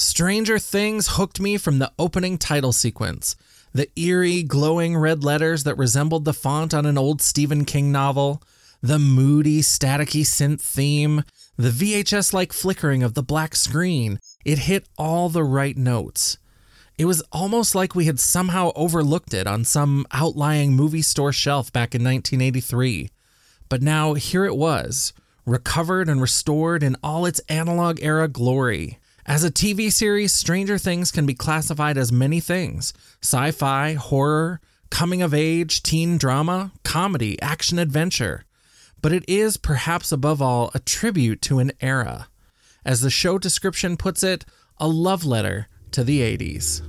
Stranger 0.00 0.58
Things 0.58 1.08
hooked 1.08 1.40
me 1.40 1.58
from 1.58 1.78
the 1.78 1.92
opening 1.98 2.38
title 2.38 2.72
sequence. 2.72 3.36
The 3.74 3.90
eerie, 4.00 4.42
glowing 4.42 4.96
red 4.96 5.22
letters 5.22 5.64
that 5.64 5.76
resembled 5.76 6.24
the 6.24 6.32
font 6.32 6.72
on 6.72 6.86
an 6.86 6.96
old 6.96 7.20
Stephen 7.20 7.66
King 7.66 7.92
novel, 7.92 8.42
the 8.80 8.98
moody, 8.98 9.60
staticky 9.60 10.22
synth 10.22 10.62
theme, 10.62 11.22
the 11.58 11.68
VHS 11.68 12.32
like 12.32 12.54
flickering 12.54 13.02
of 13.02 13.12
the 13.12 13.22
black 13.22 13.54
screen. 13.54 14.18
It 14.42 14.60
hit 14.60 14.88
all 14.96 15.28
the 15.28 15.44
right 15.44 15.76
notes. 15.76 16.38
It 16.96 17.04
was 17.04 17.22
almost 17.30 17.74
like 17.74 17.94
we 17.94 18.06
had 18.06 18.18
somehow 18.18 18.72
overlooked 18.74 19.34
it 19.34 19.46
on 19.46 19.66
some 19.66 20.06
outlying 20.12 20.72
movie 20.72 21.02
store 21.02 21.32
shelf 21.34 21.70
back 21.74 21.94
in 21.94 22.02
1983. 22.02 23.10
But 23.68 23.82
now 23.82 24.14
here 24.14 24.46
it 24.46 24.56
was, 24.56 25.12
recovered 25.44 26.08
and 26.08 26.22
restored 26.22 26.82
in 26.82 26.96
all 27.02 27.26
its 27.26 27.40
analog 27.50 27.98
era 28.00 28.28
glory. 28.28 28.98
As 29.30 29.44
a 29.44 29.50
TV 29.52 29.92
series, 29.92 30.32
Stranger 30.32 30.76
Things 30.76 31.12
can 31.12 31.24
be 31.24 31.34
classified 31.34 31.96
as 31.96 32.10
many 32.10 32.40
things 32.40 32.92
sci 33.22 33.52
fi, 33.52 33.92
horror, 33.92 34.60
coming 34.90 35.22
of 35.22 35.32
age, 35.32 35.84
teen 35.84 36.18
drama, 36.18 36.72
comedy, 36.82 37.40
action 37.40 37.78
adventure. 37.78 38.44
But 39.00 39.12
it 39.12 39.24
is, 39.28 39.56
perhaps 39.56 40.10
above 40.10 40.42
all, 40.42 40.72
a 40.74 40.80
tribute 40.80 41.42
to 41.42 41.60
an 41.60 41.70
era. 41.80 42.26
As 42.84 43.02
the 43.02 43.08
show 43.08 43.38
description 43.38 43.96
puts 43.96 44.24
it, 44.24 44.44
a 44.78 44.88
love 44.88 45.24
letter 45.24 45.68
to 45.92 46.02
the 46.02 46.22
80s. 46.22 46.82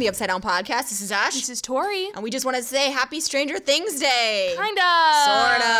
The 0.00 0.08
Upside 0.08 0.28
Down 0.28 0.40
Podcast. 0.40 0.88
This 0.88 1.02
is 1.02 1.12
Ash. 1.12 1.34
This 1.34 1.50
is 1.50 1.60
Tori. 1.60 2.08
And 2.14 2.22
we 2.22 2.30
just 2.30 2.46
want 2.46 2.56
to 2.56 2.62
say 2.62 2.90
Happy 2.90 3.20
Stranger 3.20 3.58
Things 3.58 4.00
Day. 4.00 4.54
Kind 4.56 4.78
of. 4.78 5.24
Sort 5.26 5.70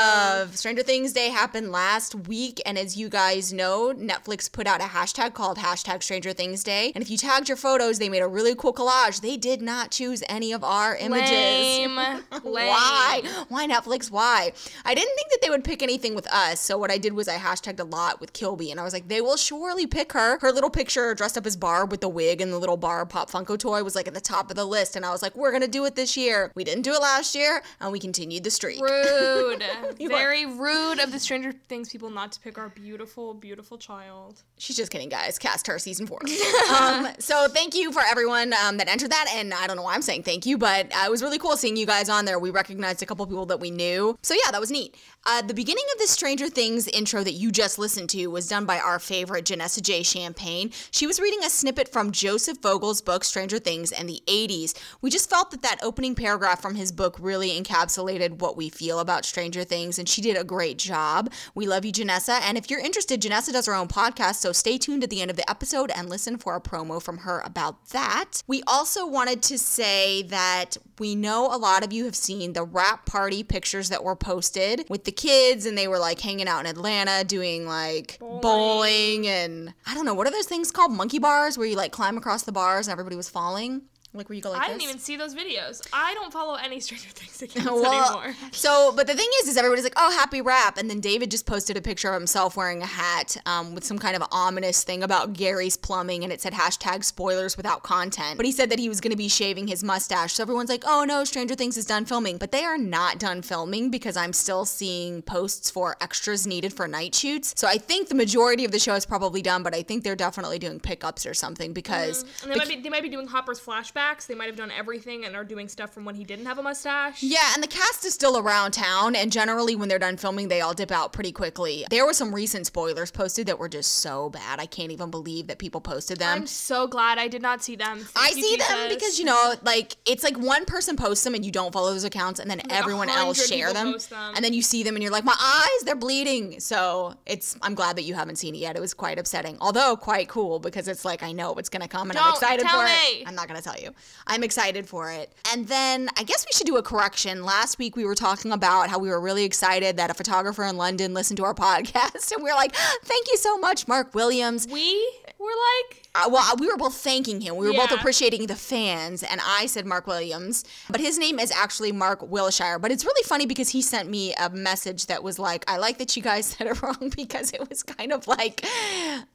of. 0.50 0.56
Stranger 0.58 0.82
Things 0.82 1.14
Day 1.14 1.30
happened 1.30 1.72
last 1.72 2.14
week, 2.14 2.60
and 2.66 2.76
as 2.76 2.98
you 2.98 3.08
guys 3.08 3.50
know, 3.50 3.94
Netflix 3.94 4.52
put 4.52 4.66
out 4.66 4.82
a 4.82 4.84
hashtag 4.84 5.32
called 5.32 5.56
hashtag 5.56 6.02
Stranger 6.02 6.34
Things 6.34 6.62
Day. 6.62 6.92
And 6.94 7.00
if 7.00 7.08
you 7.08 7.16
tagged 7.16 7.48
your 7.48 7.56
photos, 7.56 7.98
they 7.98 8.10
made 8.10 8.20
a 8.20 8.28
really 8.28 8.54
cool 8.54 8.74
collage. 8.74 9.22
They 9.22 9.38
did 9.38 9.62
not 9.62 9.90
choose 9.90 10.22
any 10.28 10.52
of 10.52 10.62
our 10.62 10.96
images. 10.96 11.30
Lame. 11.30 11.96
Lame. 11.96 12.22
Why? 12.42 13.22
Why 13.48 13.66
Netflix? 13.66 14.10
Why? 14.10 14.52
I 14.84 14.94
didn't 14.94 15.16
think 15.16 15.30
that 15.30 15.38
they 15.40 15.48
would 15.48 15.64
pick 15.64 15.82
anything 15.82 16.14
with 16.14 16.30
us, 16.30 16.60
so 16.60 16.76
what 16.76 16.90
I 16.90 16.98
did 16.98 17.14
was 17.14 17.26
I 17.26 17.38
hashtagged 17.38 17.80
a 17.80 17.84
lot 17.84 18.20
with 18.20 18.34
Kilby, 18.34 18.70
and 18.70 18.78
I 18.78 18.84
was 18.84 18.92
like, 18.92 19.08
they 19.08 19.22
will 19.22 19.38
surely 19.38 19.86
pick 19.86 20.12
her. 20.12 20.38
Her 20.40 20.52
little 20.52 20.68
picture 20.68 21.14
dressed 21.14 21.38
up 21.38 21.46
as 21.46 21.56
Barb 21.56 21.90
with 21.90 22.02
the 22.02 22.08
wig 22.10 22.42
and 22.42 22.52
the 22.52 22.58
little 22.58 22.76
Barb 22.76 23.08
Pop 23.08 23.30
Funko 23.30 23.58
toy 23.58 23.82
was 23.82 23.94
like 23.94 24.09
at 24.10 24.14
the 24.14 24.20
top 24.20 24.50
of 24.50 24.56
the 24.56 24.64
list. 24.64 24.96
And 24.96 25.04
I 25.04 25.10
was 25.10 25.22
like, 25.22 25.36
we're 25.36 25.50
going 25.50 25.62
to 25.62 25.68
do 25.68 25.84
it 25.84 25.94
this 25.94 26.16
year. 26.16 26.50
We 26.54 26.64
didn't 26.64 26.82
do 26.82 26.92
it 26.92 27.00
last 27.00 27.34
year, 27.34 27.62
and 27.80 27.92
we 27.92 27.98
continued 27.98 28.44
the 28.44 28.50
streak. 28.50 28.80
Rude. 28.80 29.64
Very 29.98 30.46
rude 30.46 30.98
of 30.98 31.12
the 31.12 31.18
Stranger 31.18 31.52
Things 31.68 31.88
people 31.88 32.10
not 32.10 32.32
to 32.32 32.40
pick 32.40 32.58
our 32.58 32.68
beautiful, 32.68 33.34
beautiful 33.34 33.78
child. 33.78 34.42
She's 34.58 34.76
just 34.76 34.90
kidding, 34.90 35.08
guys. 35.08 35.38
Cast 35.38 35.66
her 35.66 35.78
season 35.78 36.06
four. 36.06 36.20
um, 36.78 37.08
so 37.18 37.48
thank 37.48 37.74
you 37.74 37.92
for 37.92 38.02
everyone 38.02 38.52
um, 38.54 38.76
that 38.78 38.88
entered 38.88 39.10
that. 39.10 39.26
And 39.34 39.54
I 39.54 39.66
don't 39.66 39.76
know 39.76 39.82
why 39.82 39.94
I'm 39.94 40.02
saying 40.02 40.24
thank 40.24 40.46
you, 40.46 40.58
but 40.58 40.86
uh, 40.86 41.04
it 41.06 41.10
was 41.10 41.22
really 41.22 41.38
cool 41.38 41.56
seeing 41.56 41.76
you 41.76 41.86
guys 41.86 42.08
on 42.08 42.24
there. 42.24 42.38
We 42.38 42.50
recognized 42.50 43.02
a 43.02 43.06
couple 43.06 43.26
people 43.26 43.46
that 43.46 43.60
we 43.60 43.70
knew. 43.70 44.18
So 44.22 44.34
yeah, 44.34 44.50
that 44.50 44.60
was 44.60 44.70
neat. 44.70 44.96
Uh, 45.26 45.42
the 45.42 45.54
beginning 45.54 45.84
of 45.94 46.00
the 46.00 46.06
Stranger 46.06 46.48
Things 46.48 46.88
intro 46.88 47.22
that 47.22 47.32
you 47.32 47.52
just 47.52 47.78
listened 47.78 48.10
to 48.10 48.26
was 48.28 48.48
done 48.48 48.64
by 48.64 48.78
our 48.78 48.98
favorite 48.98 49.44
Janessa 49.44 49.82
J. 49.82 50.02
Champagne. 50.02 50.70
She 50.90 51.06
was 51.06 51.20
reading 51.20 51.44
a 51.44 51.50
snippet 51.50 51.88
from 51.88 52.10
Joseph 52.10 52.58
Vogel's 52.62 53.00
book 53.02 53.24
Stranger 53.24 53.58
Things 53.58 53.92
and 54.00 54.08
the 54.08 54.22
80s. 54.26 54.74
We 55.00 55.10
just 55.10 55.30
felt 55.30 55.52
that 55.52 55.62
that 55.62 55.78
opening 55.82 56.14
paragraph 56.16 56.60
from 56.60 56.74
his 56.74 56.90
book 56.90 57.16
really 57.20 57.50
encapsulated 57.50 58.40
what 58.40 58.56
we 58.56 58.68
feel 58.68 58.98
about 58.98 59.24
Stranger 59.24 59.62
Things, 59.62 59.98
and 59.98 60.08
she 60.08 60.20
did 60.20 60.36
a 60.36 60.42
great 60.42 60.78
job. 60.78 61.32
We 61.54 61.66
love 61.66 61.84
you, 61.84 61.92
Janessa. 61.92 62.40
And 62.42 62.58
if 62.58 62.70
you're 62.70 62.80
interested, 62.80 63.20
Janessa 63.20 63.52
does 63.52 63.66
her 63.66 63.74
own 63.74 63.88
podcast, 63.88 64.36
so 64.36 64.52
stay 64.52 64.78
tuned 64.78 65.04
at 65.04 65.10
the 65.10 65.20
end 65.20 65.30
of 65.30 65.36
the 65.36 65.48
episode 65.48 65.92
and 65.94 66.08
listen 66.08 66.38
for 66.38 66.56
a 66.56 66.60
promo 66.60 67.00
from 67.00 67.18
her 67.18 67.40
about 67.40 67.90
that. 67.90 68.42
We 68.46 68.62
also 68.66 69.06
wanted 69.06 69.42
to 69.42 69.58
say 69.58 70.22
that 70.24 70.76
we 70.98 71.14
know 71.14 71.46
a 71.46 71.56
lot 71.56 71.84
of 71.84 71.92
you 71.92 72.04
have 72.06 72.16
seen 72.16 72.52
the 72.52 72.64
wrap 72.64 73.06
party 73.06 73.42
pictures 73.42 73.88
that 73.88 74.04
were 74.04 74.16
posted 74.16 74.84
with 74.88 75.04
the 75.04 75.12
kids, 75.12 75.66
and 75.66 75.76
they 75.76 75.88
were 75.88 75.98
like 75.98 76.20
hanging 76.20 76.48
out 76.48 76.60
in 76.60 76.66
Atlanta 76.66 77.24
doing 77.24 77.66
like 77.66 78.18
bowling, 78.18 78.40
bowling 78.40 79.26
and 79.26 79.74
I 79.86 79.94
don't 79.94 80.04
know, 80.04 80.14
what 80.14 80.26
are 80.26 80.30
those 80.30 80.46
things 80.46 80.70
called? 80.70 80.92
Monkey 80.92 81.18
bars 81.18 81.58
where 81.58 81.66
you 81.66 81.76
like 81.76 81.92
climb 81.92 82.16
across 82.16 82.42
the 82.42 82.52
bars 82.52 82.86
and 82.86 82.92
everybody 82.92 83.16
was 83.16 83.28
falling? 83.28 83.82
Like 84.12 84.28
where 84.28 84.34
you 84.34 84.42
go 84.42 84.50
like 84.50 84.60
I 84.60 84.66
this? 84.66 84.78
didn't 84.78 84.82
even 84.82 84.98
see 84.98 85.16
those 85.16 85.36
videos. 85.36 85.86
I 85.92 86.14
don't 86.14 86.32
follow 86.32 86.54
any 86.54 86.80
Stranger 86.80 87.10
Things 87.10 87.42
accounts 87.56 87.70
well, 87.80 88.18
anymore. 88.18 88.34
So, 88.50 88.92
but 88.96 89.06
the 89.06 89.14
thing 89.14 89.28
is, 89.40 89.48
is 89.48 89.56
everybody's 89.56 89.84
like, 89.84 89.94
"Oh, 89.96 90.10
happy 90.10 90.40
wrap," 90.40 90.78
and 90.78 90.90
then 90.90 90.98
David 90.98 91.30
just 91.30 91.46
posted 91.46 91.76
a 91.76 91.80
picture 91.80 92.08
of 92.08 92.14
himself 92.14 92.56
wearing 92.56 92.82
a 92.82 92.86
hat 92.86 93.36
um, 93.46 93.72
with 93.72 93.84
some 93.84 94.00
kind 94.00 94.16
of 94.16 94.24
ominous 94.32 94.82
thing 94.82 95.04
about 95.04 95.34
Gary's 95.34 95.76
plumbing, 95.76 96.24
and 96.24 96.32
it 96.32 96.40
said 96.40 96.54
hashtag 96.54 97.04
spoilers 97.04 97.56
without 97.56 97.84
content. 97.84 98.36
But 98.36 98.46
he 98.46 98.52
said 98.52 98.68
that 98.70 98.80
he 98.80 98.88
was 98.88 99.00
going 99.00 99.12
to 99.12 99.16
be 99.16 99.28
shaving 99.28 99.68
his 99.68 99.84
mustache. 99.84 100.32
So 100.32 100.42
everyone's 100.42 100.70
like, 100.70 100.82
"Oh 100.84 101.04
no, 101.04 101.22
Stranger 101.22 101.54
Things 101.54 101.76
is 101.76 101.84
done 101.84 102.04
filming," 102.04 102.36
but 102.36 102.50
they 102.50 102.64
are 102.64 102.78
not 102.78 103.20
done 103.20 103.42
filming 103.42 103.90
because 103.90 104.16
I'm 104.16 104.32
still 104.32 104.64
seeing 104.64 105.22
posts 105.22 105.70
for 105.70 105.96
extras 106.00 106.48
needed 106.48 106.72
for 106.72 106.88
night 106.88 107.14
shoots. 107.14 107.54
So 107.56 107.68
I 107.68 107.78
think 107.78 108.08
the 108.08 108.16
majority 108.16 108.64
of 108.64 108.72
the 108.72 108.80
show 108.80 108.96
is 108.96 109.06
probably 109.06 109.40
done, 109.40 109.62
but 109.62 109.72
I 109.72 109.82
think 109.82 110.02
they're 110.02 110.16
definitely 110.16 110.58
doing 110.58 110.80
pickups 110.80 111.26
or 111.26 111.34
something 111.34 111.72
because 111.72 112.24
mm, 112.24 112.48
they, 112.48 112.56
might 112.56 112.68
be, 112.68 112.80
they 112.80 112.88
might 112.88 113.02
be 113.02 113.08
doing 113.08 113.28
Hopper's 113.28 113.60
flashbacks. 114.00 114.26
They 114.26 114.34
might 114.34 114.46
have 114.46 114.56
done 114.56 114.70
everything 114.70 115.24
and 115.24 115.36
are 115.36 115.44
doing 115.44 115.68
stuff 115.68 115.92
from 115.92 116.04
when 116.04 116.14
he 116.14 116.24
didn't 116.24 116.46
have 116.46 116.58
a 116.58 116.62
mustache. 116.62 117.22
Yeah, 117.22 117.52
and 117.54 117.62
the 117.62 117.68
cast 117.68 118.04
is 118.04 118.14
still 118.14 118.38
around 118.38 118.72
town, 118.72 119.14
and 119.14 119.30
generally 119.32 119.76
when 119.76 119.88
they're 119.88 119.98
done 119.98 120.16
filming, 120.16 120.48
they 120.48 120.60
all 120.60 120.74
dip 120.74 120.90
out 120.90 121.12
pretty 121.12 121.32
quickly. 121.32 121.84
There 121.90 122.04
were 122.06 122.12
some 122.12 122.34
recent 122.34 122.66
spoilers 122.66 123.10
posted 123.10 123.46
that 123.46 123.58
were 123.58 123.68
just 123.68 123.92
so 123.92 124.30
bad. 124.30 124.60
I 124.60 124.66
can't 124.66 124.92
even 124.92 125.10
believe 125.10 125.46
that 125.48 125.58
people 125.58 125.80
posted 125.80 126.18
them. 126.18 126.38
I'm 126.40 126.46
so 126.46 126.86
glad 126.86 127.18
I 127.18 127.28
did 127.28 127.42
not 127.42 127.62
see 127.62 127.76
them. 127.76 127.98
Thank 128.00 128.16
I 128.16 128.28
you, 128.36 128.42
see 128.42 128.56
Jesus. 128.56 128.68
them 128.68 128.88
because 128.88 129.18
you 129.18 129.24
know, 129.24 129.54
like 129.62 129.96
it's 130.06 130.24
like 130.24 130.38
one 130.38 130.64
person 130.64 130.96
posts 130.96 131.24
them 131.24 131.34
and 131.34 131.44
you 131.44 131.52
don't 131.52 131.72
follow 131.72 131.92
those 131.92 132.04
accounts, 132.04 132.40
and 132.40 132.50
then 132.50 132.58
like 132.58 132.72
everyone 132.72 133.08
else 133.08 133.46
share 133.46 133.72
them, 133.72 133.92
them, 133.92 134.34
and 134.34 134.44
then 134.44 134.52
you 134.52 134.62
see 134.62 134.82
them 134.82 134.96
and 134.96 135.02
you're 135.02 135.12
like, 135.12 135.24
my 135.24 135.36
eyes, 135.38 135.84
they're 135.84 135.96
bleeding. 135.96 136.60
So 136.60 137.14
it's 137.26 137.56
I'm 137.62 137.74
glad 137.74 137.96
that 137.96 138.02
you 138.02 138.14
haven't 138.14 138.36
seen 138.36 138.54
it 138.54 138.58
yet. 138.58 138.76
It 138.76 138.80
was 138.80 138.94
quite 138.94 139.18
upsetting, 139.18 139.56
although 139.60 139.96
quite 139.96 140.28
cool 140.28 140.58
because 140.58 140.88
it's 140.88 141.04
like 141.04 141.22
I 141.22 141.32
know 141.32 141.52
what's 141.52 141.68
gonna 141.68 141.88
come 141.88 142.10
and 142.10 142.18
don't 142.18 142.26
I'm 142.28 142.32
excited 142.34 142.66
for 142.68 142.84
me. 142.84 143.20
it. 143.20 143.28
I'm 143.28 143.34
not 143.34 143.48
gonna 143.48 143.62
tell 143.62 143.76
you. 143.78 143.89
I'm 144.26 144.42
excited 144.42 144.86
for 144.86 145.10
it. 145.10 145.32
And 145.52 145.66
then 145.68 146.08
I 146.16 146.22
guess 146.22 146.46
we 146.46 146.52
should 146.56 146.66
do 146.66 146.76
a 146.76 146.82
correction. 146.82 147.44
Last 147.44 147.78
week 147.78 147.96
we 147.96 148.04
were 148.04 148.14
talking 148.14 148.52
about 148.52 148.90
how 148.90 148.98
we 148.98 149.08
were 149.08 149.20
really 149.20 149.44
excited 149.44 149.96
that 149.96 150.10
a 150.10 150.14
photographer 150.14 150.64
in 150.64 150.76
London 150.76 151.14
listened 151.14 151.36
to 151.38 151.44
our 151.44 151.54
podcast, 151.60 152.32
and 152.32 152.42
we 152.42 152.50
are 152.50 152.56
like, 152.56 152.74
"Thank 152.74 153.28
you 153.30 153.36
so 153.36 153.58
much, 153.58 153.88
Mark 153.88 154.14
Williams." 154.14 154.66
We 154.68 155.12
were 155.44 155.90
like, 155.90 156.02
uh, 156.14 156.28
well, 156.30 156.54
we 156.58 156.66
were 156.66 156.76
both 156.76 156.94
thanking 156.94 157.40
him. 157.40 157.56
We 157.56 157.66
were 157.66 157.72
both 157.72 157.92
appreciating 157.92 158.46
the 158.46 158.56
fans, 158.56 159.22
and 159.22 159.40
I 159.44 159.66
said 159.66 159.86
Mark 159.86 160.06
Williams, 160.06 160.64
but 160.90 161.00
his 161.00 161.18
name 161.18 161.38
is 161.38 161.50
actually 161.50 161.92
Mark 161.92 162.20
Wilshire. 162.22 162.78
But 162.78 162.90
it's 162.90 163.04
really 163.04 163.22
funny 163.24 163.46
because 163.46 163.70
he 163.70 163.80
sent 163.80 164.08
me 164.10 164.34
a 164.34 164.50
message 164.50 165.06
that 165.06 165.22
was 165.22 165.38
like, 165.38 165.64
"I 165.70 165.76
like 165.78 165.98
that 165.98 166.16
you 166.16 166.22
guys 166.22 166.46
said 166.50 166.66
it 166.66 166.82
wrong 166.82 167.12
because 167.16 167.52
it 167.52 167.68
was 167.68 167.82
kind 167.82 168.12
of 168.12 168.26
like, 168.26 168.64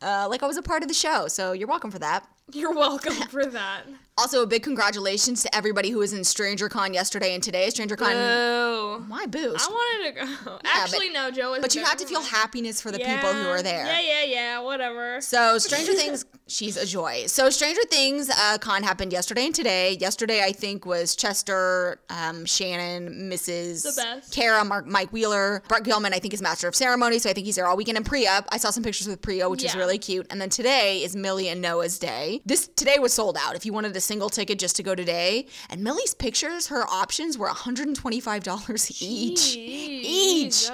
uh, 0.01 0.27
like 0.29 0.43
I 0.43 0.47
was 0.47 0.57
a 0.57 0.61
part 0.61 0.81
of 0.83 0.87
the 0.89 0.93
show." 0.93 1.27
So 1.27 1.53
you're 1.53 1.67
welcome 1.67 1.91
for 1.91 1.99
that. 1.99 2.27
you're 2.53 2.73
welcome 2.73 3.13
for 3.13 3.45
that. 3.45 3.83
Also, 4.17 4.41
a 4.41 4.47
big 4.47 4.63
congratulations 4.63 5.43
to 5.43 5.53
everybody 5.53 5.89
who 5.89 5.99
was 5.99 6.13
in 6.13 6.21
StrangerCon 6.21 6.93
yesterday 6.93 7.33
and 7.33 7.43
today. 7.43 7.67
StrangerCon. 7.67 8.13
Boo. 8.13 9.03
Why 9.09 9.25
boost? 9.25 9.69
I 9.69 9.73
wanted 9.73 10.15
to 10.15 10.45
go. 10.45 10.59
Actually, 10.63 11.09
no, 11.09 11.31
Joe. 11.31 11.51
was 11.51 11.59
but 11.59 11.75
you 11.75 11.83
had 11.83 11.97
to 11.97 12.05
feel 12.05 12.21
happiness 12.21 12.79
for 12.79 12.91
the 12.91 12.99
people 12.99 13.33
who 13.33 13.49
were 13.49 13.61
there. 13.61 13.85
Yeah, 13.85 13.99
yeah, 13.99 14.23
yeah. 14.23 14.59
Whatever. 14.61 15.19
So 15.19 15.57
Stranger 15.57 15.94
Things, 15.95 16.25
she's 16.47 16.77
a 16.77 16.85
joy. 16.85 17.25
So 17.27 17.49
Stranger 17.49 17.81
Things 17.89 18.29
uh, 18.29 18.57
con 18.59 18.83
happened 18.83 19.11
yesterday 19.11 19.45
and 19.45 19.55
today. 19.55 19.97
Yesterday, 19.99 20.43
I 20.43 20.51
think 20.51 20.85
was 20.85 21.15
Chester, 21.15 21.99
um, 22.09 22.45
Shannon, 22.45 23.29
Mrs. 23.29 23.83
The 23.83 24.01
best. 24.01 24.33
Kara, 24.33 24.63
Mark, 24.63 24.85
Mike 24.85 25.11
Wheeler, 25.11 25.63
Bart 25.67 25.83
Gilman. 25.83 26.13
I 26.13 26.19
think 26.19 26.33
is 26.33 26.41
master 26.41 26.67
of 26.67 26.75
ceremony, 26.75 27.19
so 27.19 27.29
I 27.29 27.33
think 27.33 27.45
he's 27.45 27.55
there 27.55 27.67
all 27.67 27.77
weekend. 27.77 27.97
And 27.97 28.05
Priah, 28.05 28.43
I 28.49 28.57
saw 28.57 28.69
some 28.69 28.83
pictures 28.83 29.07
with 29.07 29.21
Priah, 29.21 29.49
which 29.49 29.63
is 29.63 29.75
really 29.75 29.97
cute. 29.97 30.27
And 30.29 30.39
then 30.39 30.49
today 30.49 31.03
is 31.03 31.15
Millie 31.15 31.49
and 31.49 31.61
Noah's 31.61 31.99
day. 31.99 32.41
This 32.45 32.67
today 32.67 32.99
was 32.99 33.13
sold 33.13 33.37
out. 33.39 33.55
If 33.55 33.65
you 33.65 33.73
wanted 33.73 33.95
a 33.95 34.01
single 34.01 34.29
ticket 34.29 34.59
just 34.59 34.75
to 34.77 34.83
go 34.83 34.95
today, 34.95 35.47
and 35.69 35.83
Millie's 35.83 36.13
pictures, 36.13 36.67
her 36.67 36.87
options 36.87 37.37
were 37.37 37.47
one 37.47 37.55
hundred 37.55 37.87
and 37.87 37.95
twenty-five 37.95 38.43
dollars 38.43 39.01
each. 39.01 39.55
Each. 39.55 40.69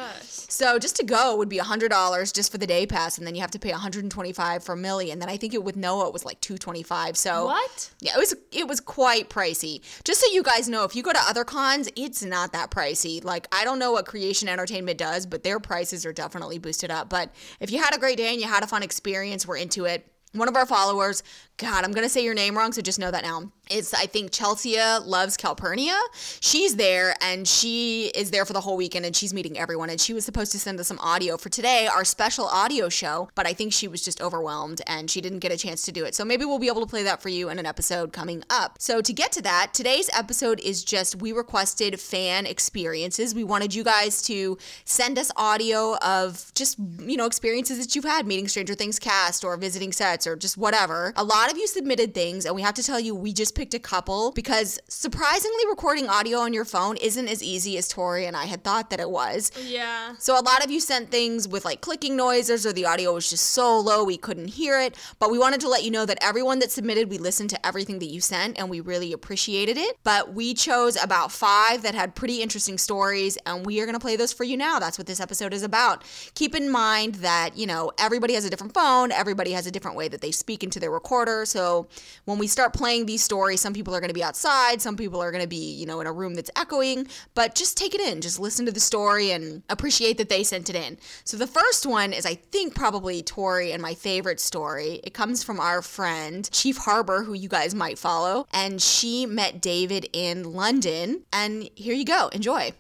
So 0.52 0.78
just 0.78 0.98
to 0.98 1.06
go 1.06 1.38
would 1.38 1.48
be 1.48 1.60
$100 1.60 2.34
just 2.34 2.52
for 2.52 2.58
the 2.58 2.68
day 2.68 2.86
pass 2.86 3.18
and 3.18 3.26
then 3.26 3.36
you 3.36 3.42
have 3.42 3.52
to 3.52 3.60
pay 3.60 3.72
125 3.72 4.64
for 4.64 4.76
Millie 4.76 5.11
and 5.12 5.22
then 5.22 5.30
I 5.30 5.38
think 5.38 5.54
it 5.54 5.64
with 5.64 5.76
Noah 5.76 6.08
it 6.08 6.14
was 6.14 6.26
like 6.26 6.42
225. 6.42 7.18
So 7.18 7.46
What? 7.46 7.92
Yeah, 8.00 8.14
it 8.16 8.20
was 8.20 8.34
it 8.52 8.68
was 8.68 8.80
quite 8.80 9.30
pricey. 9.30 9.82
Just 10.04 10.22
so 10.22 10.28
you 10.32 10.44
guys 10.44 10.68
know, 10.68 10.84
if 10.84 10.96
you 10.96 11.04
go 11.04 11.14
to 11.14 11.22
other 11.28 11.44
cons, 11.44 11.90
it's 11.96 12.24
not 12.24 12.54
that 12.54 12.72
pricey. 12.72 13.24
Like 13.24 13.48
I 13.52 13.64
don't 13.64 13.80
know 13.80 13.92
what 13.92 14.06
Creation 14.06 14.48
Entertainment 14.50 14.98
does, 14.98 15.26
but 15.26 15.44
their 15.44 15.60
prices 15.60 16.06
are 16.06 16.14
definitely 16.14 16.60
boosted 16.60 16.92
up. 16.92 17.10
But 17.10 17.32
if 17.60 17.72
you 17.72 17.82
had 17.82 17.96
a 17.96 18.00
great 18.00 18.18
day 18.18 18.32
and 18.32 18.42
you 18.42 18.48
had 18.48 18.64
a 18.64 18.68
fun 18.68 18.84
experience, 18.84 19.48
we're 19.48 19.58
into 19.58 19.86
it. 19.86 20.11
One 20.34 20.48
of 20.48 20.56
our 20.56 20.66
followers, 20.66 21.24
God, 21.58 21.84
I'm 21.84 21.92
going 21.92 22.06
to 22.06 22.10
say 22.10 22.24
your 22.24 22.34
name 22.34 22.58
wrong, 22.58 22.72
so 22.72 22.82
just 22.82 23.00
know 23.00 23.12
that 23.12 23.24
now. 23.24 23.52
It's, 23.70 23.94
I 23.94 24.06
think, 24.06 24.32
Chelsea 24.32 24.78
loves 24.78 25.38
Calpurnia. 25.38 25.98
She's 26.40 26.76
there 26.76 27.16
and 27.22 27.48
she 27.48 28.08
is 28.16 28.32
there 28.32 28.46
for 28.46 28.52
the 28.52 28.60
whole 28.60 28.76
weekend 28.76 29.06
and 29.06 29.16
she's 29.16 29.34
meeting 29.34 29.58
everyone. 29.58 29.90
And 29.90 30.02
she 30.02 30.14
was 30.14 30.26
supposed 30.26 30.52
to 30.54 30.60
send 30.60 30.80
us 30.80 30.88
some 30.88 31.00
audio 31.00 31.38
for 31.38 31.50
today, 31.50 31.88
our 31.88 32.04
special 32.04 32.46
audio 32.48 32.90
show, 32.90 33.30
but 33.36 33.48
I 33.48 33.54
think 33.54 33.72
she 33.72 33.88
was 33.88 34.02
just 34.02 34.22
overwhelmed 34.22 34.82
and 34.88 35.10
she 35.10 35.22
didn't 35.22 35.40
get 35.40 35.54
a 35.54 35.58
chance 35.58 35.84
to 35.84 35.92
do 35.92 36.04
it. 36.04 36.16
So 36.16 36.26
maybe 36.26 36.44
we'll 36.44 36.60
be 36.60 36.68
able 36.68 36.82
to 36.82 36.88
play 36.88 37.04
that 37.04 37.22
for 37.22 37.30
you 37.30 37.50
in 37.50 37.60
an 37.60 37.66
episode 37.66 38.12
coming 38.12 38.44
up. 38.50 38.78
So 38.80 39.00
to 39.02 39.14
get 39.14 39.32
to 39.34 39.42
that, 39.44 39.74
today's 39.74 40.10
episode 40.14 40.60
is 40.60 40.84
just 40.84 41.22
we 41.22 41.32
requested 41.32 42.00
fan 42.00 42.46
experiences. 42.46 43.34
We 43.36 43.44
wanted 43.46 43.74
you 43.74 43.84
guys 43.84 44.22
to 44.24 44.58
send 44.84 45.18
us 45.18 45.32
audio 45.38 45.96
of 46.00 46.52
just, 46.56 46.78
you 47.00 47.16
know, 47.16 47.26
experiences 47.26 47.80
that 47.80 47.96
you've 47.96 48.06
had 48.06 48.26
meeting 48.26 48.48
Stranger 48.50 48.74
Things 48.74 49.00
cast 49.00 49.46
or 49.46 49.56
visiting 49.56 49.94
sets 49.94 50.21
or 50.28 50.36
just 50.36 50.58
whatever. 50.58 51.14
A 51.16 51.24
lot 51.24 51.52
of 51.52 51.58
you 51.58 51.68
submitted 51.68 52.14
things, 52.14 52.46
and 52.46 52.56
we 52.56 52.62
have 52.62 52.74
to 52.76 52.84
tell 52.84 53.00
you, 53.00 53.16
we 53.16 53.34
just 53.34 53.56
picked 53.56 53.74
a 53.74 53.80
couple 53.80 54.32
because 54.32 54.80
surprisingly, 54.88 55.64
recording 55.70 56.10
audio 56.10 56.40
on 56.40 56.54
your 56.54 56.66
phone 56.66 56.98
isn't 56.98 57.28
as 57.28 57.42
easy 57.42 57.78
as 57.78 57.88
Tori 57.88 58.26
and 58.26 58.36
I 58.36 58.46
had 58.46 58.64
thought 58.64 58.90
that 58.90 59.00
it 59.00 59.10
was. 59.10 59.52
Yeah. 59.66 60.14
So 60.20 60.40
a 60.40 60.42
lot 60.42 60.64
of 60.64 60.72
you 60.72 60.80
sent 60.80 61.12
things 61.12 61.48
with 61.48 61.66
like 61.66 61.82
clicking 61.82 62.16
noises 62.16 62.66
or 62.66 62.74
the 62.74 62.86
audio 62.86 63.14
was 63.14 63.30
just 63.30 63.50
so 63.50 63.80
low 63.80 64.04
we 64.04 64.18
couldn't 64.18 64.50
hear 64.50 64.80
it. 64.80 64.96
But 65.20 65.32
we 65.32 65.40
wanted 65.40 65.62
to 65.62 65.70
let 65.70 65.84
you 65.84 65.92
know 65.92 66.06
that 66.06 66.18
everyone 66.22 66.60
that 66.60 66.72
submitted, 66.72 67.10
we 67.10 67.18
listened 67.18 67.50
to 67.52 67.66
everything 67.66 68.00
that 68.00 68.08
you 68.08 68.22
sent 68.22 68.60
and 68.60 68.70
we 68.70 68.80
really 68.80 69.14
appreciated 69.14 69.78
it. 69.78 69.98
But 70.04 70.34
we 70.34 70.54
chose 70.54 71.02
about 71.02 71.32
five 71.32 71.82
that 71.84 71.96
had 71.96 72.16
pretty 72.16 72.42
interesting 72.42 72.78
stories 72.78 73.38
and 73.46 73.66
we 73.66 73.80
are 73.80 73.86
going 73.86 73.96
to 73.96 74.00
play 74.00 74.16
those 74.16 74.34
for 74.34 74.44
you 74.44 74.58
now. 74.58 74.80
That's 74.80 74.98
what 74.98 75.08
this 75.08 75.20
episode 75.20 75.54
is 75.54 75.64
about. 75.64 76.04
Keep 76.36 76.56
in 76.56 76.70
mind 76.70 77.16
that, 77.16 77.58
you 77.58 77.68
know, 77.68 77.92
everybody 77.98 78.34
has 78.34 78.46
a 78.46 78.50
different 78.50 78.74
phone, 78.74 79.12
everybody 79.12 79.52
has 79.52 79.66
a 79.66 79.72
different 79.72 79.98
way 79.98 80.08
that 80.12 80.22
they 80.22 80.32
speak 80.32 80.64
into 80.64 80.80
their 80.80 80.92
recorder. 80.92 81.46
So 81.46 81.88
when 82.26 82.38
we 82.38 82.48
start 82.48 82.74
playing 82.74 83.06
these 83.06 83.24
stories, 83.24 83.62
some 83.62 83.74
people 83.74 83.96
are 83.96 84.00
going 84.00 84.10
to 84.10 84.14
be 84.14 84.24
outside, 84.24 84.82
some 84.82 84.98
people 84.98 85.22
are 85.22 85.32
going 85.32 85.44
to 85.44 85.48
be, 85.48 85.74
you 85.74 85.86
know, 85.86 86.00
in 86.02 86.08
a 86.08 86.12
room 86.12 86.36
that's 86.36 86.52
echoing, 86.56 87.08
but 87.34 87.56
just 87.56 87.78
take 87.78 87.96
it 87.96 88.02
in. 88.02 88.22
Just 88.22 88.40
listen 88.40 88.66
to 88.66 88.72
the 88.72 88.80
story 88.80 89.32
and 89.32 89.64
appreciate 89.70 90.18
that 90.18 90.30
they 90.30 90.44
sent 90.44 90.70
it 90.70 90.76
in. 90.76 90.98
So 91.24 91.38
the 91.38 91.48
first 91.48 91.86
one 91.86 92.14
is, 92.14 92.26
I 92.26 92.36
think, 92.36 92.76
probably 92.76 93.22
Tori 93.22 93.72
and 93.72 93.82
my 93.82 93.94
favorite 93.94 94.40
story. 94.40 95.00
It 95.04 95.14
comes 95.14 95.44
from 95.44 95.60
our 95.60 95.82
friend, 95.82 96.50
Chief 96.52 96.78
Harbor, 96.78 97.24
who 97.24 97.34
you 97.34 97.50
guys 97.50 97.74
might 97.74 97.98
follow, 97.98 98.48
and 98.54 98.82
she 98.82 99.26
met 99.26 99.62
David 99.62 100.08
in 100.14 100.54
London. 100.54 101.24
And 101.34 101.70
here 101.76 101.96
you 101.96 102.06
go. 102.06 102.30
Enjoy. 102.30 102.74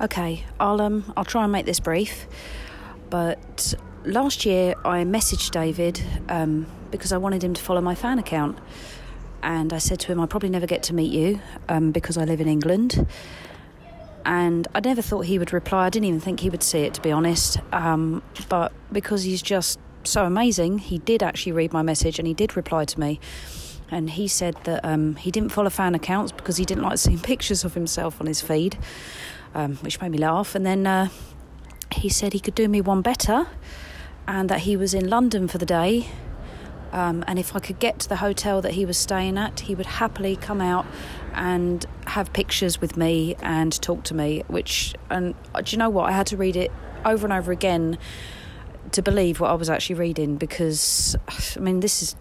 Okay, 0.00 0.44
I'll 0.60 0.80
um 0.80 1.12
I'll 1.16 1.24
try 1.24 1.42
and 1.42 1.52
make 1.52 1.66
this 1.66 1.80
brief. 1.80 2.26
But 3.10 3.74
last 4.04 4.44
year 4.44 4.74
I 4.84 5.04
messaged 5.04 5.50
David 5.50 6.02
um, 6.28 6.66
because 6.90 7.12
I 7.12 7.18
wanted 7.18 7.42
him 7.42 7.54
to 7.54 7.62
follow 7.62 7.80
my 7.80 7.94
fan 7.94 8.18
account, 8.18 8.58
and 9.42 9.72
I 9.72 9.78
said 9.78 10.00
to 10.00 10.08
him, 10.08 10.20
"I'll 10.20 10.26
probably 10.26 10.48
never 10.50 10.66
get 10.66 10.82
to 10.84 10.94
meet 10.94 11.12
you 11.12 11.40
um, 11.68 11.92
because 11.92 12.16
I 12.16 12.24
live 12.24 12.40
in 12.40 12.48
England." 12.48 13.06
And 14.24 14.68
I 14.74 14.80
never 14.80 15.00
thought 15.00 15.24
he 15.24 15.38
would 15.38 15.52
reply. 15.52 15.86
I 15.86 15.90
didn't 15.90 16.06
even 16.06 16.20
think 16.20 16.40
he 16.40 16.50
would 16.50 16.62
see 16.62 16.80
it, 16.80 16.92
to 16.94 17.00
be 17.00 17.10
honest. 17.10 17.58
Um, 17.72 18.22
but 18.50 18.72
because 18.92 19.22
he's 19.22 19.40
just 19.40 19.78
so 20.04 20.26
amazing, 20.26 20.78
he 20.80 20.98
did 20.98 21.22
actually 21.22 21.52
read 21.52 21.72
my 21.72 21.80
message 21.80 22.18
and 22.18 22.28
he 22.28 22.34
did 22.34 22.54
reply 22.54 22.84
to 22.84 23.00
me. 23.00 23.20
And 23.90 24.10
he 24.10 24.28
said 24.28 24.54
that 24.64 24.84
um, 24.84 25.16
he 25.16 25.30
didn't 25.30 25.50
follow 25.50 25.70
fan 25.70 25.94
accounts 25.94 26.30
because 26.30 26.58
he 26.58 26.66
didn't 26.66 26.82
like 26.82 26.98
seeing 27.04 27.18
pictures 27.18 27.64
of 27.64 27.72
himself 27.72 28.20
on 28.20 28.26
his 28.26 28.42
feed, 28.42 28.76
um, 29.54 29.76
which 29.76 29.98
made 30.02 30.10
me 30.10 30.18
laugh. 30.18 30.54
And 30.54 30.66
then 30.66 30.86
uh, 30.86 31.08
he 31.92 32.10
said 32.10 32.34
he 32.34 32.40
could 32.40 32.54
do 32.54 32.68
me 32.68 32.82
one 32.82 33.00
better 33.00 33.46
and 34.28 34.50
that 34.50 34.60
he 34.60 34.76
was 34.76 34.92
in 34.92 35.08
London 35.08 35.48
for 35.48 35.56
the 35.56 35.66
day. 35.66 36.06
Um, 36.92 37.24
and 37.26 37.38
if 37.38 37.56
I 37.56 37.58
could 37.58 37.78
get 37.78 37.98
to 38.00 38.08
the 38.08 38.16
hotel 38.16 38.60
that 38.62 38.72
he 38.72 38.84
was 38.84 38.96
staying 38.96 39.38
at, 39.38 39.60
he 39.60 39.74
would 39.74 39.86
happily 39.86 40.36
come 40.36 40.60
out 40.60 40.86
and 41.34 41.84
have 42.06 42.32
pictures 42.32 42.80
with 42.80 42.96
me 42.96 43.36
and 43.40 43.72
talk 43.82 44.04
to 44.04 44.14
me. 44.14 44.44
Which, 44.46 44.94
and 45.10 45.34
uh, 45.54 45.62
do 45.62 45.72
you 45.72 45.78
know 45.78 45.90
what? 45.90 46.08
I 46.08 46.12
had 46.12 46.26
to 46.28 46.36
read 46.36 46.56
it 46.56 46.70
over 47.04 47.26
and 47.26 47.32
over 47.32 47.50
again 47.50 47.98
to 48.92 49.02
believe 49.02 49.40
what 49.40 49.50
I 49.50 49.54
was 49.54 49.68
actually 49.68 49.96
reading 49.96 50.36
because, 50.36 51.16
I 51.56 51.60
mean, 51.60 51.80
this 51.80 52.02
is 52.02 52.16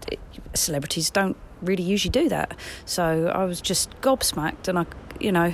celebrities 0.53 1.09
don't 1.09 1.37
really 1.61 1.83
usually 1.83 2.11
do 2.11 2.29
that. 2.29 2.57
So 2.85 3.31
I 3.33 3.43
was 3.43 3.59
just 3.61 3.89
gobsmacked, 4.01 4.67
and 4.67 4.79
I, 4.79 4.85
you 5.19 5.31
know, 5.31 5.53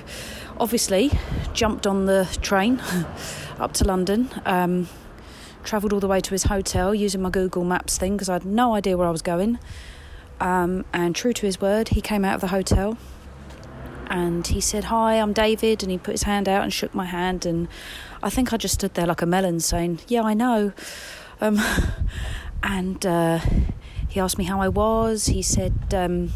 obviously 0.60 1.12
jumped 1.54 1.88
on 1.88 2.06
the 2.06 2.28
train 2.42 2.80
up 3.60 3.74
to 3.74 3.86
London. 3.86 4.30
Um, 4.46 4.88
travelled 5.64 5.94
all 5.94 6.00
the 6.00 6.08
way 6.08 6.22
to 6.22 6.32
his 6.32 6.44
hotel 6.44 6.94
using 6.94 7.22
my 7.22 7.30
Google 7.30 7.64
Maps 7.64 7.98
thing 7.98 8.14
because 8.14 8.30
I 8.30 8.34
had 8.34 8.46
no 8.46 8.76
idea 8.76 8.98
where 8.98 9.08
I 9.08 9.12
was 9.12 9.22
going. 9.22 9.60
Um, 10.40 10.86
and 10.94 11.16
true 11.16 11.34
to 11.34 11.46
his 11.46 11.62
word, 11.62 11.90
he 11.90 12.02
came 12.02 12.26
out 12.26 12.36
of 12.36 12.42
the 12.42 12.48
hotel 12.48 12.98
and 14.08 14.46
he 14.46 14.62
said, 14.62 14.86
Hi, 14.86 15.16
I'm 15.16 15.34
David. 15.34 15.84
And 15.84 15.92
he 15.92 15.98
put 15.98 16.12
his 16.12 16.24
hand 16.24 16.48
out 16.48 16.64
and 16.64 16.72
shook 16.72 16.94
my 16.94 17.06
hand. 17.06 17.46
And 17.46 17.68
I 18.22 18.30
think 18.30 18.54
I 18.54 18.58
just 18.58 18.76
stood 18.76 18.94
there 18.94 19.08
like 19.08 19.22
a 19.22 19.26
melon 19.26 19.60
saying, 19.60 20.02
Yeah, 20.08 20.24
I 20.24 20.34
know. 20.34 20.74
Um, 21.42 21.60
and 22.64 23.06
uh, 23.06 23.40
he 24.08 24.20
asked 24.20 24.38
me 24.38 24.44
how 24.44 24.62
I 24.62 24.68
was. 24.68 25.28
He 25.28 25.42
said, 25.42 25.94
um, 25.94 26.32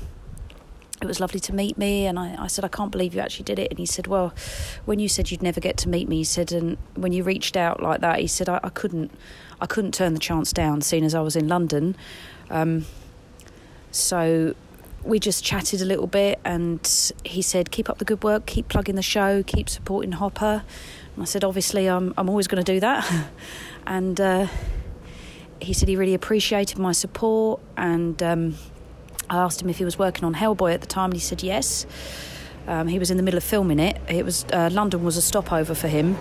it 1.02 1.06
was 1.06 1.20
lovely 1.20 1.40
to 1.40 1.54
meet 1.54 1.78
me 1.78 2.06
and 2.06 2.18
I, 2.18 2.36
I 2.40 2.48
said 2.48 2.66
i 2.66 2.68
can't 2.68 2.92
believe 2.92 3.14
you 3.14 3.22
actually 3.22 3.44
did 3.44 3.60
it. 3.60 3.70
And 3.70 3.80
he 3.80 3.86
said 3.86 4.08
well 4.08 4.34
when 4.86 5.00
you 5.00 5.08
said 5.08 5.32
you'd 5.32 5.44
never 5.44 5.60
get 5.60 5.78
to 5.78 5.90
meet 5.90 6.08
me 6.10 6.18
he 6.18 6.24
said 6.24 6.52
and 6.52 6.78
when 6.96 7.12
you 7.12 7.24
reached 7.24 7.56
out 7.56 7.82
like 7.82 8.02
that 8.02 8.20
he 8.20 8.28
said 8.28 8.50
i, 8.50 8.60
I 8.64 8.70
couldn't 8.70 9.12
i 9.62 9.66
couldn't 9.66 9.94
turn 9.94 10.14
the 10.14 10.20
chance 10.20 10.52
down 10.52 10.82
seeing 10.82 11.04
as 11.04 11.14
i 11.16 11.22
was 11.22 11.36
in 11.36 11.48
london. 11.48 11.96
Um, 12.50 12.86
so 13.92 14.56
we 15.04 15.20
just 15.20 15.44
chatted 15.44 15.82
a 15.82 15.86
little 15.86 16.08
bit 16.08 16.40
and 16.44 17.12
he 17.24 17.42
said 17.42 17.72
keep 17.72 17.90
up 17.90 17.98
the 17.98 18.06
good 18.06 18.24
work 18.24 18.46
keep 18.46 18.68
plugging 18.68 18.96
the 18.96 19.02
show 19.02 19.44
keep 19.44 19.70
supporting 19.70 20.14
hopper. 20.14 20.64
And 21.16 21.22
i 21.22 21.26
said 21.26 21.44
obviously 21.44 21.88
i'm, 21.88 22.14
I'm 22.18 22.30
always 22.30 22.48
going 22.48 22.64
to 22.64 22.74
do 22.74 22.80
that. 22.80 23.28
And 23.88 24.20
uh, 24.20 24.48
he 25.62 25.72
said 25.72 25.88
he 25.88 25.96
really 25.96 26.14
appreciated 26.14 26.78
my 26.78 26.92
support 26.92 27.62
and 27.78 28.22
um, 28.22 28.56
I 29.30 29.38
asked 29.38 29.62
him 29.62 29.70
if 29.70 29.78
he 29.78 29.86
was 29.86 30.00
working 30.00 30.24
on 30.24 30.36
Hellboy 30.36 30.74
at 30.74 30.82
the 30.82 30.88
time, 30.88 31.12
and 31.12 31.14
he 31.14 31.20
said 31.20 31.44
yes. 31.44 31.86
Um, 32.68 32.88
he 32.88 33.00
was 33.00 33.10
in 33.10 33.18
the 33.18 33.24
middle 33.24 33.38
of 33.38 33.44
filming 33.44 33.80
it. 33.80 34.00
It 34.10 34.26
was 34.26 34.46
uh, 34.52 34.70
London 34.72 35.04
was 35.04 35.18
a 35.18 35.22
stopover 35.22 35.74
for 35.74 35.88
him. 35.88 36.18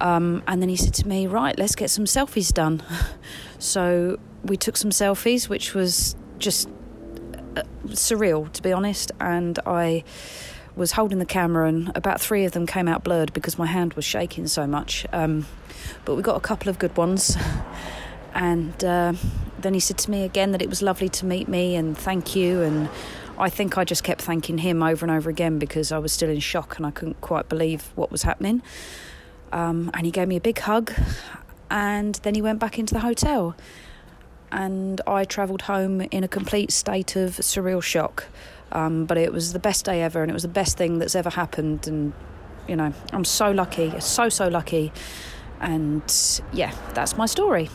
Um, 0.00 0.42
and 0.46 0.62
then 0.62 0.68
he 0.68 0.76
said 0.76 0.94
to 0.94 1.08
me, 1.08 1.26
"Right, 1.26 1.58
let's 1.58 1.74
get 1.74 1.90
some 1.90 2.04
selfies 2.04 2.52
done." 2.52 2.82
so 3.58 4.18
we 4.44 4.56
took 4.56 4.76
some 4.76 4.90
selfies, 4.90 5.48
which 5.48 5.74
was 5.74 6.14
just 6.38 6.68
uh, 7.56 7.62
surreal, 7.88 8.52
to 8.52 8.62
be 8.62 8.72
honest. 8.72 9.10
And 9.20 9.58
I 9.66 10.04
was 10.76 10.92
holding 10.92 11.18
the 11.18 11.26
camera, 11.26 11.66
and 11.66 11.90
about 11.96 12.20
three 12.20 12.44
of 12.44 12.52
them 12.52 12.66
came 12.66 12.86
out 12.86 13.02
blurred 13.02 13.32
because 13.32 13.58
my 13.58 13.66
hand 13.66 13.94
was 13.94 14.04
shaking 14.04 14.46
so 14.46 14.66
much. 14.66 15.06
Um, 15.12 15.46
but 16.04 16.14
we 16.14 16.22
got 16.22 16.36
a 16.36 16.40
couple 16.40 16.68
of 16.68 16.78
good 16.78 16.96
ones. 16.96 17.36
and 18.34 18.84
uh, 18.84 19.14
then 19.60 19.74
he 19.74 19.80
said 19.80 19.98
to 19.98 20.10
me 20.10 20.24
again 20.24 20.52
that 20.52 20.62
it 20.62 20.68
was 20.68 20.82
lovely 20.82 21.08
to 21.08 21.26
meet 21.26 21.48
me 21.48 21.74
and 21.74 21.96
thank 21.96 22.36
you 22.36 22.62
and 22.62 22.88
I 23.38 23.50
think 23.50 23.78
I 23.78 23.84
just 23.84 24.02
kept 24.02 24.20
thanking 24.20 24.58
him 24.58 24.82
over 24.82 25.04
and 25.04 25.14
over 25.14 25.30
again 25.30 25.58
because 25.58 25.92
I 25.92 25.98
was 25.98 26.12
still 26.12 26.28
in 26.28 26.40
shock 26.40 26.76
and 26.76 26.84
I 26.84 26.90
couldn't 26.90 27.20
quite 27.20 27.48
believe 27.48 27.92
what 27.94 28.10
was 28.10 28.24
happening. 28.24 28.62
Um, 29.52 29.90
and 29.94 30.04
he 30.04 30.10
gave 30.10 30.26
me 30.26 30.36
a 30.36 30.40
big 30.40 30.58
hug, 30.58 30.92
and 31.70 32.16
then 32.16 32.34
he 32.34 32.42
went 32.42 32.58
back 32.58 32.78
into 32.78 32.94
the 32.94 33.00
hotel. 33.00 33.56
And 34.50 35.00
I 35.06 35.24
travelled 35.24 35.62
home 35.62 36.00
in 36.00 36.24
a 36.24 36.28
complete 36.28 36.72
state 36.72 37.16
of 37.16 37.32
surreal 37.36 37.82
shock. 37.82 38.26
Um, 38.72 39.06
but 39.06 39.16
it 39.16 39.32
was 39.32 39.52
the 39.52 39.58
best 39.58 39.84
day 39.84 40.02
ever, 40.02 40.22
and 40.22 40.30
it 40.30 40.34
was 40.34 40.42
the 40.42 40.48
best 40.48 40.76
thing 40.76 40.98
that's 40.98 41.14
ever 41.14 41.30
happened. 41.30 41.86
And, 41.86 42.12
you 42.66 42.76
know, 42.76 42.92
I'm 43.12 43.24
so 43.24 43.50
lucky, 43.50 43.98
so, 44.00 44.28
so 44.28 44.48
lucky. 44.48 44.92
And 45.60 46.02
yeah, 46.52 46.74
that's 46.92 47.16
my 47.16 47.26
story. 47.26 47.70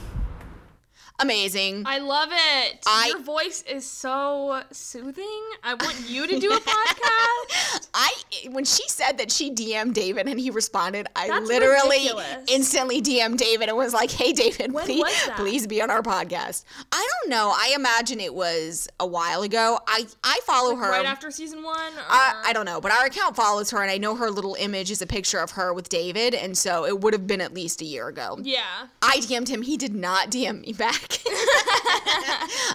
Amazing. 1.19 1.83
I 1.85 1.99
love 1.99 2.29
it. 2.31 2.79
I- 2.87 3.07
Your 3.09 3.21
voice 3.21 3.63
is 3.69 3.85
so 3.85 4.61
soothing. 4.71 5.41
I 5.63 5.75
want 5.75 5.95
you 6.09 6.27
to 6.27 6.39
do 6.39 6.51
a 6.51 6.59
podcast. 6.59 7.87
I 7.93 8.11
when 8.49 8.65
she 8.65 8.83
said 8.89 9.17
that 9.19 9.31
she 9.31 9.51
DM'd 9.51 9.93
David 9.93 10.27
and 10.27 10.39
he 10.39 10.49
responded, 10.49 11.07
I 11.15 11.27
That's 11.27 11.47
literally 11.47 11.97
ridiculous. 11.97 12.37
instantly 12.47 13.01
DM'd 13.01 13.37
David 13.37 13.69
and 13.69 13.77
was 13.77 13.93
like, 13.93 14.11
"Hey, 14.11 14.33
David, 14.33 14.73
When 14.73 14.85
please, 14.85 15.29
please 15.35 15.67
be 15.67 15.81
on 15.81 15.89
our 15.91 16.01
podcast." 16.01 16.63
I 16.91 17.07
don't 17.21 17.29
know. 17.29 17.53
I 17.55 17.73
imagine 17.75 18.19
it 18.19 18.33
was 18.33 18.87
a 18.99 19.05
while 19.05 19.43
ago. 19.43 19.79
I 19.87 20.05
I 20.23 20.39
follow 20.45 20.75
her 20.75 20.89
right 20.91 21.05
after 21.05 21.29
season 21.31 21.63
one. 21.63 21.93
Or... 21.93 22.01
I, 22.09 22.43
I 22.47 22.53
don't 22.53 22.65
know, 22.65 22.81
but 22.81 22.91
our 22.91 23.05
account 23.05 23.35
follows 23.35 23.69
her, 23.71 23.81
and 23.81 23.91
I 23.91 23.97
know 23.97 24.15
her 24.15 24.31
little 24.31 24.55
image 24.59 24.89
is 24.91 25.01
a 25.01 25.07
picture 25.07 25.39
of 25.39 25.51
her 25.51 25.73
with 25.73 25.89
David, 25.89 26.33
and 26.33 26.57
so 26.57 26.85
it 26.85 26.99
would 27.01 27.13
have 27.13 27.27
been 27.27 27.41
at 27.41 27.53
least 27.53 27.81
a 27.81 27.85
year 27.85 28.07
ago. 28.07 28.39
yeah. 28.41 28.87
I 29.01 29.17
DM'd 29.19 29.49
him. 29.49 29.61
He 29.61 29.77
did 29.77 29.93
not 29.93 30.31
DM 30.31 30.61
me 30.61 30.73
back. 30.73 31.12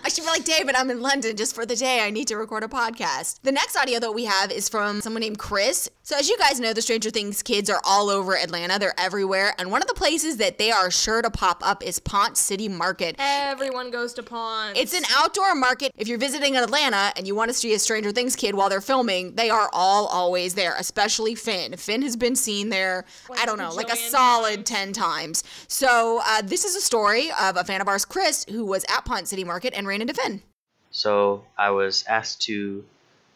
I 0.04 0.08
should 0.08 0.24
be 0.24 0.30
like, 0.30 0.66
but 0.66 0.78
I'm 0.78 0.90
in 0.90 1.00
London 1.00 1.36
just 1.36 1.54
for 1.54 1.66
the 1.66 1.76
day. 1.76 2.00
I 2.00 2.10
need 2.10 2.28
to 2.28 2.36
record 2.36 2.62
a 2.62 2.68
podcast. 2.68 3.40
The 3.42 3.52
next 3.52 3.76
audio 3.76 3.98
that 4.00 4.12
we 4.12 4.24
have 4.24 4.50
is 4.50 4.68
from 4.68 5.00
someone 5.00 5.20
named 5.20 5.38
Chris. 5.38 5.88
So, 6.02 6.16
as 6.16 6.28
you 6.28 6.38
guys 6.38 6.58
know, 6.58 6.72
the 6.72 6.80
Stranger 6.80 7.10
Things 7.10 7.42
kids 7.42 7.68
are 7.68 7.80
all 7.84 8.08
over 8.08 8.36
Atlanta. 8.36 8.78
They're 8.78 8.98
everywhere. 8.98 9.54
And 9.58 9.70
one 9.70 9.82
of 9.82 9.88
the 9.88 9.94
places 9.94 10.38
that 10.38 10.56
they 10.58 10.70
are 10.70 10.90
sure 10.90 11.20
to 11.20 11.30
pop 11.30 11.60
up 11.66 11.84
is 11.84 11.98
Ponce 11.98 12.40
City 12.40 12.68
Market. 12.68 13.16
Everyone 13.18 13.90
goes 13.90 14.14
to 14.14 14.22
Ponce. 14.22 14.78
It's 14.78 14.94
an 14.94 15.04
outdoor 15.10 15.54
market. 15.54 15.92
If 15.96 16.08
you're 16.08 16.18
visiting 16.18 16.56
Atlanta 16.56 17.12
and 17.16 17.26
you 17.26 17.34
want 17.34 17.50
to 17.50 17.54
see 17.54 17.74
a 17.74 17.78
Stranger 17.78 18.10
Things 18.12 18.36
kid 18.36 18.54
while 18.54 18.68
they're 18.70 18.80
filming, 18.80 19.34
they 19.34 19.50
are 19.50 19.68
all 19.72 20.06
always 20.06 20.54
there, 20.54 20.74
especially 20.78 21.34
Finn. 21.34 21.76
Finn 21.76 22.00
has 22.02 22.16
been 22.16 22.36
seen 22.36 22.70
there, 22.70 23.04
I 23.38 23.44
don't 23.44 23.58
know, 23.58 23.72
like 23.72 23.92
a 23.92 23.96
solid 23.96 24.64
10 24.64 24.92
times. 24.94 25.44
So, 25.66 26.22
uh, 26.26 26.42
this 26.42 26.64
is 26.64 26.74
a 26.74 26.80
story 26.80 27.28
of 27.40 27.56
a 27.56 27.64
fan 27.64 27.80
of 27.80 27.88
ours, 27.88 28.04
Chris, 28.06 28.17
who 28.48 28.64
was 28.64 28.84
at 28.88 29.04
Ponce 29.04 29.30
City 29.30 29.44
Market 29.44 29.74
and 29.74 29.86
ran 29.86 30.00
into 30.00 30.12
Finn. 30.12 30.42
So 30.90 31.44
I 31.56 31.70
was 31.70 32.04
asked 32.08 32.42
to 32.42 32.84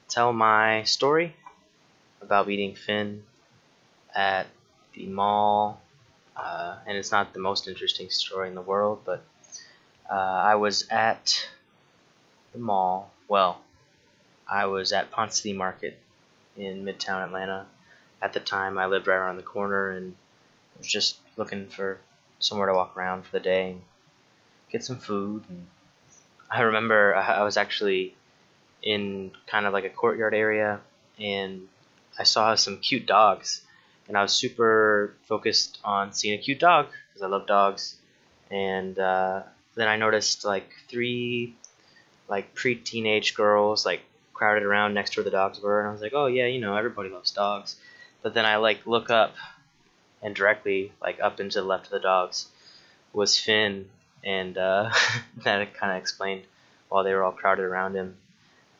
tell 0.09 0.33
my 0.33 0.83
story 0.83 1.37
about 2.21 2.49
meeting 2.49 2.75
Finn 2.75 3.23
at 4.15 4.47
the 4.95 5.07
mall, 5.07 5.81
uh, 6.37 6.77
and 6.87 6.97
it's 6.97 7.13
not 7.13 7.33
the 7.33 7.39
most 7.39 7.69
interesting 7.69 8.11
story 8.11 8.49
in 8.49 8.55
the 8.55 8.63
world, 8.63 9.03
but 9.05 9.25
uh, 10.11 10.15
I 10.15 10.57
was 10.57 10.87
at 10.91 11.49
the 12.53 12.59
mall. 12.59 13.13
Well, 13.29 13.61
I 14.51 14.67
was 14.67 14.93
at 14.93 15.11
Ponce 15.11 15.37
City 15.37 15.53
Market 15.53 15.99
in 16.57 16.85
Midtown 16.85 17.25
Atlanta. 17.25 17.67
At 18.21 18.33
the 18.33 18.41
time, 18.41 18.79
I 18.79 18.87
lived 18.87 19.07
right 19.07 19.17
around 19.17 19.37
the 19.37 19.43
corner 19.43 19.91
and 19.91 20.15
was 20.77 20.87
just 20.87 21.19
looking 21.37 21.69
for 21.69 21.99
somewhere 22.41 22.67
to 22.67 22.75
walk 22.75 22.97
around 22.97 23.25
for 23.25 23.33
the 23.33 23.41
day 23.41 23.77
get 24.73 24.83
some 24.83 24.97
food. 24.97 25.45
And 25.49 25.67
I 26.51 26.63
remember 26.63 27.15
I 27.15 27.45
was 27.45 27.57
actually 27.57 28.17
in 28.83 29.31
kind 29.47 29.67
of 29.67 29.73
like 29.73 29.85
a 29.85 29.91
courtyard 29.91 30.35
area 30.35 30.81
and 31.21 31.69
I 32.19 32.25
saw 32.25 32.55
some 32.55 32.79
cute 32.79 33.07
dogs. 33.07 33.63
And 34.09 34.17
I 34.17 34.23
was 34.23 34.33
super 34.33 35.15
focused 35.25 35.79
on 35.85 36.13
seeing 36.13 36.39
a 36.39 36.43
cute 36.43 36.59
dog 36.59 36.89
because 37.09 37.23
I 37.23 37.29
love 37.29 37.47
dogs. 37.47 37.97
And 38.51 38.99
uh, 38.99 39.43
then 39.77 39.89
I 39.89 39.97
noticed 39.97 40.45
like 40.45 40.71
three 40.89 41.55
like 42.29 42.55
pre-teenage 42.55 43.35
girls 43.35 43.85
like 43.85 44.01
crowded 44.33 44.63
around 44.63 44.95
next 44.95 45.13
to 45.13 45.21
where 45.21 45.25
the 45.25 45.31
dogs 45.31 45.61
were. 45.61 45.81
And 45.81 45.89
I 45.89 45.93
was 45.93 46.01
like 46.01 46.15
oh 46.15 46.27
yeah 46.27 46.47
you 46.47 46.61
know 46.61 46.77
everybody 46.77 47.11
loves 47.11 47.31
dogs. 47.31 47.77
But 48.23 48.35
then 48.35 48.45
I 48.45 48.57
like 48.57 48.87
look 48.87 49.11
up 49.11 49.35
and 50.23 50.35
directly 50.35 50.93
like 51.01 51.19
up 51.21 51.41
into 51.41 51.61
the 51.61 51.67
left 51.67 51.87
of 51.87 51.93
the 51.93 52.01
dogs 52.01 52.47
was 53.13 53.39
Finn 53.39 53.89
and 54.25 54.57
uh, 54.57 54.91
that 55.45 55.75
kind 55.75 55.93
of 55.93 55.99
explained 55.99 56.43
while 56.89 57.05
they 57.05 57.15
were 57.15 57.23
all 57.23 57.33
crowded 57.33 57.65
around 57.65 57.95
him. 57.95 58.17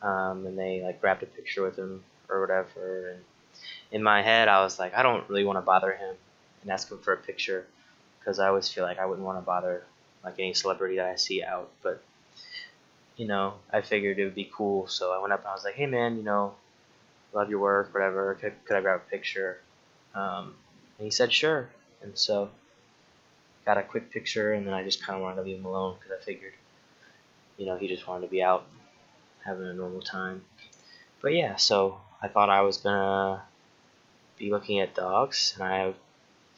Um, 0.01 0.45
and 0.45 0.57
they 0.57 0.81
like 0.81 0.99
grabbed 0.99 1.23
a 1.23 1.25
picture 1.25 1.63
with 1.63 1.77
him 1.77 2.03
or 2.29 2.41
whatever 2.41 3.09
and 3.09 3.21
in 3.91 4.03
my 4.03 4.21
head 4.21 4.47
i 4.47 4.63
was 4.63 4.79
like 4.79 4.93
i 4.95 5.03
don't 5.03 5.29
really 5.29 5.45
want 5.45 5.57
to 5.57 5.61
bother 5.61 5.91
him 5.91 6.15
and 6.61 6.71
ask 6.71 6.91
him 6.91 6.97
for 6.99 7.13
a 7.13 7.17
picture. 7.17 7.65
Because 8.19 8.39
i 8.39 8.47
always 8.47 8.67
feel 8.69 8.83
like 8.83 8.99
i 8.99 9.05
wouldn't 9.05 9.25
want 9.25 9.37
to 9.37 9.45
bother 9.45 9.83
like 10.23 10.35
any 10.39 10.53
celebrity 10.53 10.97
that 10.97 11.05
i 11.05 11.15
see 11.15 11.43
out 11.43 11.69
but 11.81 12.01
you 13.17 13.27
know 13.27 13.53
i 13.71 13.81
figured 13.81 14.17
it 14.19 14.23
would 14.23 14.35
be 14.35 14.49
cool 14.53 14.87
so 14.87 15.13
i 15.13 15.19
went 15.19 15.33
up 15.33 15.39
and 15.41 15.49
i 15.49 15.53
was 15.53 15.63
like 15.63 15.75
hey 15.75 15.85
man 15.85 16.17
you 16.17 16.23
know 16.23 16.53
love 17.33 17.49
your 17.49 17.59
work 17.59 17.93
whatever 17.93 18.35
could, 18.35 18.53
could 18.65 18.77
i 18.77 18.81
grab 18.81 19.01
a 19.05 19.09
picture? 19.09 19.59
Um, 20.15 20.53
and 20.97 21.05
he 21.05 21.11
said 21.11 21.33
sure. 21.33 21.69
And 22.01 22.17
so 22.17 22.49
got 23.65 23.77
a 23.77 23.83
quick 23.83 24.11
picture 24.11 24.53
and 24.53 24.65
then 24.67 24.73
i 24.73 24.83
just 24.83 25.03
kind 25.03 25.15
of 25.15 25.21
wanted 25.21 25.37
to 25.37 25.41
leave 25.43 25.57
him 25.57 25.65
alone 25.65 25.95
because 25.97 26.17
i 26.19 26.23
figured 26.23 26.53
you 27.57 27.65
know 27.65 27.77
he 27.77 27.87
just 27.87 28.07
wanted 28.07 28.25
to 28.25 28.31
be 28.31 28.41
out 28.41 28.65
having 29.43 29.67
a 29.67 29.73
normal 29.73 30.01
time. 30.01 30.43
But 31.21 31.33
yeah, 31.33 31.55
so 31.55 32.01
I 32.21 32.27
thought 32.27 32.49
I 32.49 32.61
was 32.61 32.77
gonna 32.77 33.43
be 34.37 34.49
looking 34.51 34.79
at 34.79 34.95
dogs, 34.95 35.53
and 35.55 35.63
I 35.63 35.93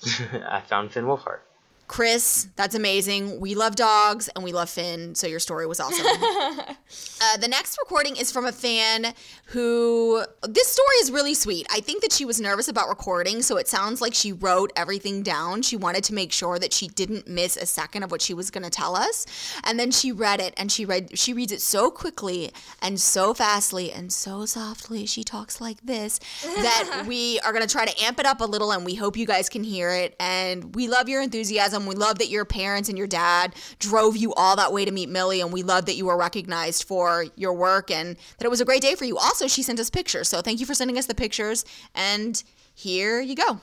I 0.47 0.61
found 0.61 0.91
Finn 0.91 1.05
Wolfhard. 1.05 1.39
Chris, 1.87 2.47
that's 2.55 2.73
amazing. 2.73 3.39
We 3.39 3.53
love 3.53 3.75
dogs 3.75 4.27
and 4.29 4.43
we 4.43 4.51
love 4.51 4.69
Finn, 4.69 5.13
so 5.13 5.27
your 5.27 5.39
story 5.39 5.67
was 5.67 5.79
awesome. 5.79 6.05
uh, 6.07 7.37
the 7.37 7.47
next 7.47 7.77
recording 7.83 8.15
is 8.15 8.31
from 8.31 8.45
a 8.45 8.51
fan 8.51 9.13
who, 9.47 10.23
this 10.41 10.67
story 10.67 10.95
is 11.01 11.11
really 11.11 11.35
sweet. 11.35 11.67
I 11.71 11.79
think 11.81 12.01
that 12.01 12.11
she 12.11 12.25
was 12.25 12.41
nervous 12.41 12.67
about 12.67 12.89
recording, 12.89 13.43
so 13.43 13.57
it 13.57 13.67
sounds 13.67 14.01
like 14.01 14.15
she 14.15 14.33
wrote 14.33 14.73
everything 14.75 15.21
down. 15.21 15.61
She 15.61 15.77
wanted 15.77 16.03
to 16.05 16.13
make 16.15 16.31
sure 16.31 16.57
that 16.57 16.73
she 16.73 16.87
didn't 16.87 17.27
miss 17.27 17.55
a 17.55 17.67
second 17.67 18.01
of 18.01 18.09
what 18.09 18.21
she 18.21 18.33
was 18.33 18.49
going 18.49 18.63
to 18.63 18.71
tell 18.71 18.95
us. 18.95 19.27
And 19.63 19.79
then 19.79 19.91
she 19.91 20.11
read 20.11 20.39
it 20.39 20.55
and 20.57 20.71
she 20.71 20.85
read 20.85 21.17
she 21.17 21.33
reads 21.33 21.51
it 21.51 21.61
so 21.61 21.91
quickly 21.91 22.51
and 22.81 22.99
so 22.99 23.33
fastly 23.35 23.91
and 23.91 24.11
so 24.11 24.45
softly. 24.45 25.05
She 25.05 25.23
talks 25.23 25.61
like 25.61 25.81
this 25.85 26.19
that 26.43 27.03
we 27.07 27.39
are 27.41 27.51
going 27.51 27.65
to 27.65 27.71
try 27.71 27.85
to 27.85 28.03
amp 28.03 28.19
it 28.19 28.25
up 28.25 28.41
a 28.41 28.45
little 28.45 28.71
and 28.71 28.85
we 28.85 28.95
hope 28.95 29.17
you 29.17 29.27
guys 29.27 29.49
can 29.49 29.63
hear 29.63 29.91
it. 29.91 30.15
And 30.19 30.73
we 30.73 30.87
love 30.87 31.07
your 31.07 31.21
enthusiasm. 31.21 31.74
We 31.85 31.95
love 31.95 32.19
that 32.19 32.29
your 32.29 32.45
parents 32.45 32.87
and 32.89 32.97
your 32.97 33.07
dad 33.07 33.53
drove 33.79 34.15
you 34.15 34.33
all 34.35 34.55
that 34.55 34.71
way 34.71 34.85
to 34.85 34.91
meet 34.91 35.09
Millie, 35.09 35.41
and 35.41 35.51
we 35.51 35.63
love 35.63 35.85
that 35.87 35.95
you 35.95 36.05
were 36.05 36.17
recognized 36.17 36.85
for 36.85 37.25
your 37.35 37.53
work 37.53 37.91
and 37.91 38.15
that 38.37 38.45
it 38.45 38.49
was 38.49 38.61
a 38.61 38.65
great 38.65 38.81
day 38.81 38.95
for 38.95 39.05
you. 39.05 39.17
Also, 39.17 39.47
she 39.47 39.61
sent 39.61 39.79
us 39.79 39.89
pictures, 39.89 40.29
so 40.29 40.41
thank 40.41 40.59
you 40.59 40.65
for 40.65 40.73
sending 40.73 40.97
us 40.97 41.07
the 41.07 41.15
pictures. 41.15 41.65
And 41.93 42.41
here 42.73 43.19
you 43.19 43.35
go. 43.35 43.59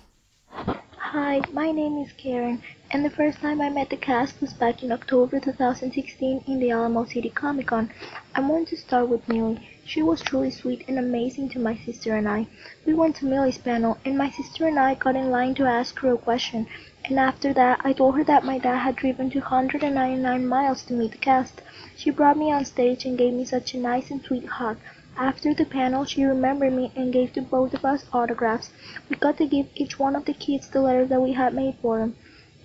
Hi, 0.96 1.40
my 1.52 1.70
name 1.70 1.98
is 1.98 2.12
Karen, 2.16 2.62
and 2.90 3.04
the 3.04 3.10
first 3.10 3.38
time 3.38 3.60
I 3.60 3.68
met 3.68 3.90
the 3.90 3.96
cast 3.96 4.40
was 4.40 4.52
back 4.52 4.82
in 4.82 4.92
October 4.92 5.40
2016 5.40 6.44
in 6.46 6.58
the 6.58 6.70
Alamo 6.70 7.04
City 7.04 7.30
Comic 7.30 7.66
Con. 7.66 7.90
I 8.34 8.40
want 8.40 8.68
to 8.68 8.76
start 8.76 9.08
with 9.08 9.28
Millie. 9.28 9.71
She 9.84 10.00
was 10.00 10.20
truly 10.20 10.50
sweet 10.50 10.84
and 10.86 10.98
amazing 10.98 11.48
to 11.50 11.58
my 11.58 11.74
sister 11.76 12.14
and 12.14 12.28
I. 12.28 12.46
We 12.86 12.94
went 12.94 13.16
to 13.16 13.26
Millie's 13.26 13.58
panel, 13.58 13.98
and 14.04 14.16
my 14.16 14.30
sister 14.30 14.68
and 14.68 14.78
I 14.78 14.94
got 14.94 15.16
in 15.16 15.30
line 15.30 15.54
to 15.56 15.66
ask 15.66 15.98
her 15.98 16.12
a 16.12 16.16
question. 16.16 16.68
And 17.04 17.18
after 17.18 17.52
that, 17.52 17.80
I 17.82 17.92
told 17.92 18.16
her 18.16 18.24
that 18.24 18.44
my 18.44 18.58
dad 18.58 18.78
had 18.78 18.94
driven 18.94 19.28
299 19.28 20.46
miles 20.46 20.82
to 20.84 20.94
meet 20.94 21.10
the 21.10 21.18
cast. 21.18 21.62
She 21.96 22.10
brought 22.10 22.36
me 22.36 22.52
on 22.52 22.64
stage 22.64 23.04
and 23.04 23.18
gave 23.18 23.34
me 23.34 23.44
such 23.44 23.74
a 23.74 23.78
nice 23.78 24.10
and 24.10 24.22
sweet 24.22 24.46
hug. 24.46 24.78
After 25.16 25.52
the 25.52 25.64
panel, 25.64 26.04
she 26.04 26.24
remembered 26.24 26.72
me 26.72 26.92
and 26.94 27.12
gave 27.12 27.32
to 27.32 27.42
both 27.42 27.74
of 27.74 27.84
us 27.84 28.06
autographs. 28.12 28.70
We 29.10 29.16
got 29.16 29.36
to 29.38 29.46
give 29.46 29.66
each 29.74 29.98
one 29.98 30.14
of 30.14 30.26
the 30.26 30.32
kids 30.32 30.68
the 30.68 30.80
letter 30.80 31.04
that 31.06 31.20
we 31.20 31.32
had 31.32 31.54
made 31.54 31.74
for 31.82 31.98
them. 31.98 32.14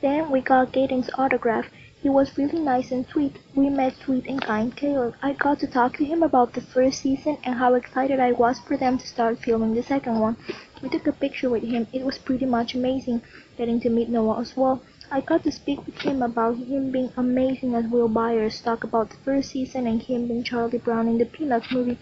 Then 0.02 0.30
we 0.30 0.42
got 0.42 0.72
Gaten's 0.72 1.10
autograph. 1.16 1.66
He 2.02 2.10
was 2.10 2.38
really 2.38 2.60
nice 2.60 2.92
and 2.92 3.08
sweet. 3.08 3.38
We 3.56 3.70
met 3.70 3.96
sweet 3.98 4.28
and 4.28 4.40
kind 4.42 4.76
Caleb. 4.76 5.16
I 5.22 5.34
got 5.34 5.60
to 5.60 5.68
talk 5.68 5.98
to 5.98 6.06
him 6.06 6.22
about 6.22 6.54
the 6.54 6.62
first 6.62 7.02
season 7.02 7.38
and 7.44 7.56
how 7.56 7.74
excited 7.74 8.20
I 8.20 8.34
was 8.34 8.60
for 8.60 8.78
them 8.78 9.00
to 9.00 9.08
start 9.08 9.40
filming 9.40 9.74
the 9.74 9.82
second 9.82 10.20
one. 10.20 10.38
We 10.82 10.90
took 10.90 11.08
a 11.08 11.12
picture 11.12 11.50
with 11.50 11.64
him. 11.64 11.88
It 11.92 12.06
was 12.06 12.20
pretty 12.20 12.46
much 12.46 12.76
amazing 12.76 13.24
getting 13.58 13.80
to 13.82 13.90
meet 13.90 14.10
Noah 14.10 14.40
as 14.40 14.56
well. 14.56 14.84
I 15.10 15.22
got 15.22 15.44
to 15.44 15.52
speak 15.52 15.86
with 15.88 15.98
him 15.98 16.22
about 16.22 16.58
him 16.58 16.92
being 16.92 17.12
amazing 17.18 17.74
as 17.74 17.86
Will 17.88 18.08
Byers, 18.08 18.62
talk 18.62 18.84
about 18.84 19.10
the 19.10 19.18
first 19.18 19.50
season 19.50 19.88
and 19.88 20.02
him 20.02 20.28
being 20.28 20.44
Charlie 20.44 20.78
Brown 20.78 21.08
in 21.08 21.18
the 21.18 21.26
Peanuts 21.26 21.72
movie. 21.72 21.98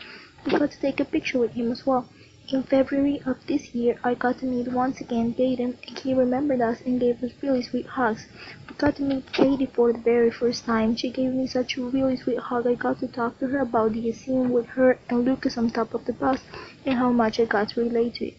We 0.46 0.52
got 0.52 0.72
to 0.72 0.80
take 0.80 1.00
a 1.00 1.06
picture 1.06 1.40
with 1.40 1.52
him 1.52 1.72
as 1.72 1.86
well. 1.86 2.10
In 2.48 2.62
February 2.62 3.24
of 3.26 3.44
this 3.48 3.74
year, 3.74 3.98
I 4.04 4.14
got 4.14 4.38
to 4.38 4.46
meet 4.46 4.68
once 4.68 5.02
again 5.02 5.34
Gaten, 5.34 5.78
and 5.88 5.98
he 5.98 6.14
remembered 6.14 6.62
us 6.62 6.80
and 6.86 7.00
gave 7.00 7.24
us 7.24 7.32
really 7.42 7.64
sweet 7.64 7.88
hugs. 7.88 8.28
We 8.70 8.76
got 8.76 8.98
to 8.98 9.02
meet 9.02 9.34
Katie 9.34 9.66
for 9.66 9.92
the 9.92 9.98
very 9.98 10.30
first 10.30 10.64
time. 10.64 10.96
She 10.96 11.10
gave 11.10 11.34
me 11.34 11.48
such 11.48 11.76
a 11.76 11.84
really 11.84 12.16
sweet 12.18 12.38
hug. 12.38 12.68
I 12.68 12.76
got 12.76 13.00
to 13.00 13.08
talk 13.08 13.40
to 13.40 13.48
her 13.48 13.62
about 13.62 13.94
the 13.94 14.12
scene 14.12 14.52
with 14.52 14.68
her 14.68 15.00
and 15.10 15.26
Lucas 15.26 15.58
on 15.58 15.72
top 15.72 15.96
of 15.96 16.06
the 16.06 16.14
bus 16.14 16.42
and 16.86 17.00
how 17.00 17.12
much 17.12 17.40
I 17.40 17.46
got 17.46 17.70
to 17.70 17.82
relate 17.82 18.14
to 18.16 18.28
it. 18.28 18.38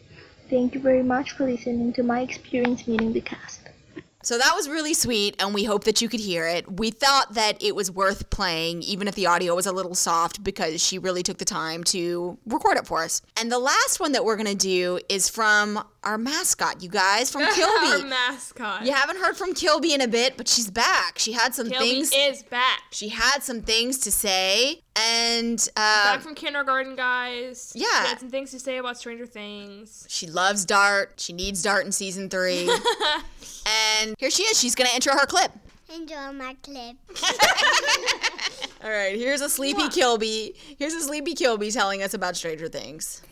Thank 0.49 0.75
you 0.75 0.81
very 0.81 1.03
much 1.03 1.33
for 1.33 1.45
listening 1.45 1.93
to 1.95 2.05
my 2.05 2.21
experience 2.21 2.87
meeting 2.87 3.13
the 3.13 3.21
cast. 3.21 3.71
So 4.26 4.37
that 4.38 4.54
was 4.56 4.68
really 4.68 4.92
sweet, 4.92 5.37
and 5.38 5.54
we 5.54 5.62
hope 5.62 5.85
that 5.85 6.02
you 6.02 6.09
could 6.09 6.18
hear 6.18 6.49
it. 6.49 6.80
We 6.80 6.90
thought 6.90 7.35
that 7.35 7.62
it 7.62 7.76
was 7.76 7.92
worth 7.92 8.28
playing, 8.28 8.83
even 8.83 9.06
if 9.06 9.14
the 9.14 9.26
audio 9.26 9.54
was 9.54 9.66
a 9.66 9.73
little 9.73 9.95
soft, 9.95 10.42
because 10.42 10.85
she 10.85 10.99
really 10.99 11.23
took 11.23 11.38
the 11.38 11.45
time 11.45 11.85
to 11.85 12.37
record 12.45 12.76
it 12.76 12.88
for 12.88 13.04
us. 13.04 13.23
And 13.37 13.52
the 13.52 13.61
last 13.61 14.00
one 14.00 14.11
that 14.11 14.25
we're 14.25 14.35
to 14.47 14.56
do 14.56 14.99
is 15.09 15.28
from 15.28 15.80
our 16.07 16.17
mascot, 16.17 16.83
you 16.83 16.89
guys, 16.89 17.31
from 17.33 17.43
Kilby. 17.53 17.61
Our 17.87 17.93
Kilby. 17.97 18.09
mascot. 18.09 18.87
you 18.87 18.93
haven't 18.93 19.19
heard 19.19 19.37
from 19.37 19.53
Kilby 19.55 19.93
in 19.93 20.01
a 20.01 20.09
bit, 20.09 20.37
but 20.37 20.47
she's 20.49 20.71
back. 20.71 21.19
She 21.19 21.33
had 21.33 21.55
some 21.55 21.69
Kilby 21.69 22.05
things. 22.05 22.13
is 22.15 22.43
back. 22.45 22.83
she 22.93 23.09
had 23.09 23.43
some 23.43 23.61
things 23.61 23.99
to 23.99 24.13
say, 24.13 24.83
and 24.95 25.59
uh, 25.77 26.15
Back 26.15 26.21
from 26.23 26.35
kindergarten, 26.37 26.95
guys. 26.97 27.73
yeah. 27.75 27.87
She 28.05 28.09
had 28.09 28.21
some 28.21 28.31
things 28.31 28.51
to 28.53 28.61
say 28.61 28.79
about 28.79 28.97
Stranger 28.99 29.27
Things. 29.27 30.07
she 30.09 30.27
loves 30.29 30.65
Dart. 30.65 31.15
She 31.19 31.33
needs 31.33 31.63
Dart 31.63 31.85
in 31.85 31.93
season 31.93 32.31
three. 32.31 32.71
and 34.01 34.15
here 34.19 34.31
she 34.31 34.45
is. 34.45 34.59
She's 34.59 34.75
going 34.75 34.89
to 34.89 34.95
intro 34.95 35.13
her 35.13 35.27
clip. 35.27 35.51
Enjoy 35.95 36.33
my 36.33 36.57
clip. 36.63 36.97
All 38.85 38.91
right, 38.91 39.17
here's 39.17 39.41
a 39.41 39.49
sleepy 39.49 39.89
Kilby. 39.89 40.55
Here's 40.79 40.95
a 40.95 41.01
sleepy 41.01 41.35
Kilby 41.35 41.71
telling 41.73 42.03
us 42.03 42.15
about 42.15 42.37
Stranger 42.37 42.69
Things. 42.69 43.23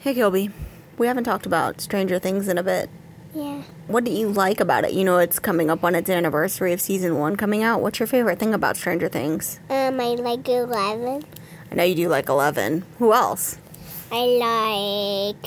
Hey 0.00 0.14
Kilby, 0.14 0.50
we 0.98 1.06
haven't 1.06 1.24
talked 1.24 1.46
about 1.46 1.80
Stranger 1.80 2.18
Things 2.18 2.48
in 2.48 2.58
a 2.58 2.62
bit. 2.62 2.90
Yeah. 3.34 3.62
What 3.86 4.04
do 4.04 4.10
you 4.10 4.28
like 4.28 4.60
about 4.60 4.84
it? 4.84 4.92
You 4.92 5.04
know, 5.04 5.18
it's 5.18 5.38
coming 5.38 5.70
up 5.70 5.84
on 5.84 5.94
its 5.94 6.10
anniversary 6.10 6.72
of 6.72 6.80
season 6.80 7.18
one 7.18 7.36
coming 7.36 7.62
out. 7.62 7.80
What's 7.80 8.00
your 8.00 8.06
favorite 8.06 8.38
thing 8.38 8.54
about 8.54 8.76
Stranger 8.76 9.08
Things? 9.08 9.60
Um, 9.70 10.00
I 10.00 10.14
like 10.14 10.48
11. 10.48 11.24
I 11.70 11.74
know 11.74 11.84
you 11.84 11.94
do 11.94 12.08
like 12.08 12.28
11. 12.28 12.84
Who 12.98 13.12
else? 13.12 13.58
I 14.10 15.34
like. 15.34 15.46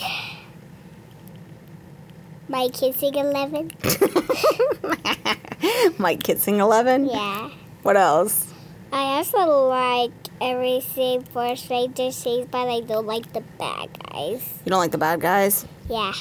My 2.48 2.70
kissing 2.70 3.16
11. 3.16 3.72
Mike 5.98 6.24
Kissing 6.24 6.60
11? 6.60 7.06
Yeah. 7.06 7.50
What 7.84 7.98
else? 7.98 8.54
I 8.92 9.04
also 9.18 9.68
like 9.70 10.12
everything 10.42 11.24
for 11.24 11.56
Stranger 11.56 12.12
Things, 12.12 12.48
but 12.50 12.68
I 12.68 12.82
don't 12.82 13.06
like 13.06 13.32
the 13.34 13.42
bad 13.42 13.90
guys. 14.12 14.60
You 14.66 14.70
don't 14.70 14.80
like 14.80 14.92
the 14.92 14.98
bad 14.98 15.22
guys? 15.22 15.66
Yeah. 15.90 16.14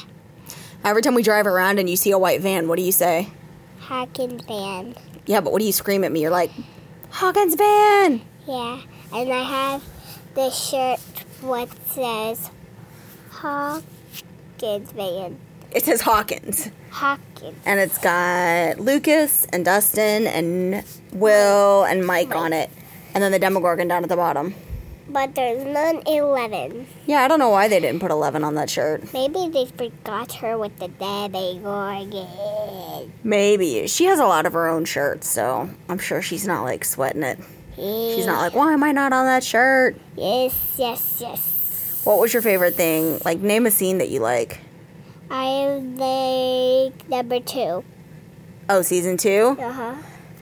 Every 0.85 1.03
time 1.03 1.15
we 1.15 1.23
drive 1.23 1.47
around 1.47 1.79
and 1.79 1.89
you 1.89 1.97
see 1.97 2.11
a 2.11 2.19
white 2.19 2.41
van, 2.41 2.69
what 2.69 2.77
do 2.77 2.83
you 2.83 2.93
say? 2.93 3.29
Hawkins 3.81 4.43
van. 4.45 4.95
Yeah, 5.27 5.41
but 5.41 5.53
what 5.53 5.61
do 5.61 5.67
you 5.67 5.73
scream 5.73 6.05
at 6.05 6.13
me? 6.13 6.21
You're 6.23 6.31
like, 6.31 6.51
Hawkins 7.11 7.55
van! 7.55 8.21
Yeah. 8.47 8.81
And 9.13 9.33
I 9.33 9.43
have 9.43 9.85
the 10.35 10.51
shirt 10.51 11.01
what 11.41 11.69
says 11.89 12.51
Hawkins 13.31 14.93
van. 14.93 15.39
It 15.73 15.85
says 15.85 16.01
Hawkins. 16.01 16.71
Hawkins. 16.91 17.57
And 17.65 17.81
it's 17.81 17.99
got 17.99 18.81
Lucas 18.81 19.47
and 19.53 19.65
Dustin 19.65 20.27
and 20.27 20.85
Will 21.13 21.85
and 21.85 22.07
Mike 22.07 22.35
on 22.35 22.53
it. 22.53 22.71
And 23.15 23.23
then 23.23 23.33
the 23.33 23.39
Demogorgon 23.39 23.89
down 23.89 24.03
at 24.03 24.09
the 24.09 24.17
bottom. 24.17 24.55
But 25.09 25.35
there's 25.35 25.65
none 25.65 26.03
11. 26.07 26.87
Yeah, 27.07 27.23
I 27.23 27.29
don't 27.29 27.41
know 27.41 27.51
why 27.51 27.67
they 27.67 27.81
didn't 27.81 28.01
put 28.01 28.13
11 28.13 28.45
on 28.45 28.55
that 28.55 28.71
shirt. 28.71 29.13
Maybe 29.13 29.49
they 29.49 29.67
forgot 29.67 30.33
her 30.35 30.57
with 30.57 30.79
the 30.79 30.87
Demogorgon. 30.87 33.13
Maybe. 33.25 33.89
She 33.89 34.05
has 34.05 34.21
a 34.21 34.27
lot 34.27 34.47
of 34.47 34.53
her 34.53 34.69
own 34.69 34.85
shirts, 34.85 35.29
so 35.29 35.69
I'm 35.89 35.99
sure 35.99 36.23
she's 36.23 36.47
not 36.47 36.63
like 36.63 36.85
sweating 36.85 37.25
it. 37.25 37.41
She's 37.75 38.27
not 38.27 38.39
like, 38.41 38.55
why 38.55 38.73
am 38.73 38.85
I 38.85 38.93
not 38.93 39.13
on 39.13 39.25
that 39.25 39.43
shirt? 39.43 39.97
Yes, 40.17 40.75
yes, 40.77 41.17
yes. 41.21 42.01
What 42.05 42.21
was 42.21 42.33
your 42.33 42.43
favorite 42.43 42.75
thing? 42.75 43.19
Like, 43.25 43.41
name 43.41 43.67
a 43.67 43.71
scene 43.71 43.99
that 43.99 44.11
you 44.11 44.21
like. 44.21 44.61
I 45.31 45.81
like 45.97 47.09
number 47.09 47.41
two. 47.41 47.85
Oh, 48.69 48.83
season 48.83 49.17
two? 49.17 49.57
Uh 49.59 49.73
huh. 49.73 49.95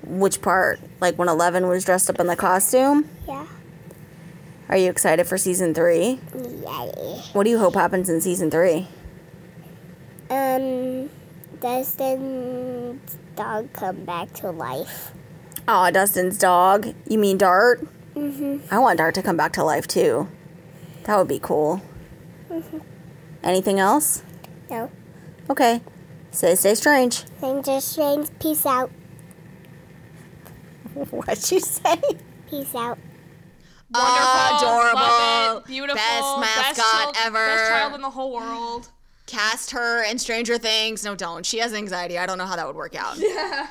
Which 0.05 0.43
part? 0.43 0.81
Like 1.01 1.17
when 1.19 1.29
Eleven 1.29 1.69
was 1.69 1.85
dressed 1.85 2.11
up 2.11 2.19
in 2.21 2.27
the 2.27 2.37
costume? 2.37 3.09
Yeah. 3.27 3.47
Are 4.69 4.77
you 4.77 4.91
excited 4.91 5.27
for 5.27 5.39
season 5.39 5.73
three? 5.75 6.21
Yeah. 6.35 6.87
What 7.33 7.45
do 7.45 7.51
you 7.51 7.59
hope 7.59 7.75
happens 7.75 8.09
in 8.09 8.21
season 8.21 8.51
three? 8.51 8.87
Um, 10.31 11.09
Dustin's 11.61 13.17
dog 13.37 13.73
come 13.73 14.05
back 14.05 14.33
to 14.35 14.51
life. 14.51 15.13
Oh, 15.67 15.91
Dustin's 15.91 16.37
dog. 16.39 16.95
You 17.09 17.19
mean 17.19 17.39
Dart? 17.39 17.87
Mhm. 18.15 18.61
I 18.71 18.79
want 18.79 18.99
Dart 18.99 19.15
to 19.15 19.23
come 19.23 19.37
back 19.37 19.53
to 19.55 19.65
life 19.65 19.87
too. 19.87 20.29
That 21.05 21.17
would 21.19 21.29
be 21.29 21.39
cool. 21.39 21.81
Mhm. 22.51 22.83
Anything 23.43 23.79
else? 23.79 24.23
No. 24.69 24.91
Okay. 25.49 25.81
Say, 26.31 26.55
stay 26.57 26.75
strange. 26.75 27.25
Stranger 27.39 27.81
Strange, 27.81 28.29
peace 28.39 28.67
out. 28.67 28.91
What'd 31.11 31.51
you 31.51 31.61
say? 31.61 32.01
Peace 32.49 32.75
out. 32.75 32.99
Wonderful. 33.91 34.57
Adorable. 34.59 35.01
Love 35.01 35.63
it. 35.63 35.67
Beautiful. 35.67 35.97
Best 35.97 36.39
mascot 36.41 36.77
child, 36.77 37.17
ever. 37.21 37.47
Best 37.47 37.71
child 37.71 37.95
in 37.95 38.03
the 38.03 38.11
whole 38.11 38.33
world. 38.35 38.89
Cast 39.27 39.71
her 39.73 40.03
in 40.05 40.19
Stranger 40.19 40.59
Things. 40.59 41.05
No, 41.05 41.15
don't. 41.15 41.45
She 41.45 41.59
has 41.59 41.73
anxiety. 41.75 42.19
I 42.19 42.27
don't 42.27 42.39
know 42.39 42.47
how 42.47 42.57
that 42.57 42.67
would 42.67 42.77
work 42.77 42.95
out. 42.95 43.17
Yeah. 43.19 43.67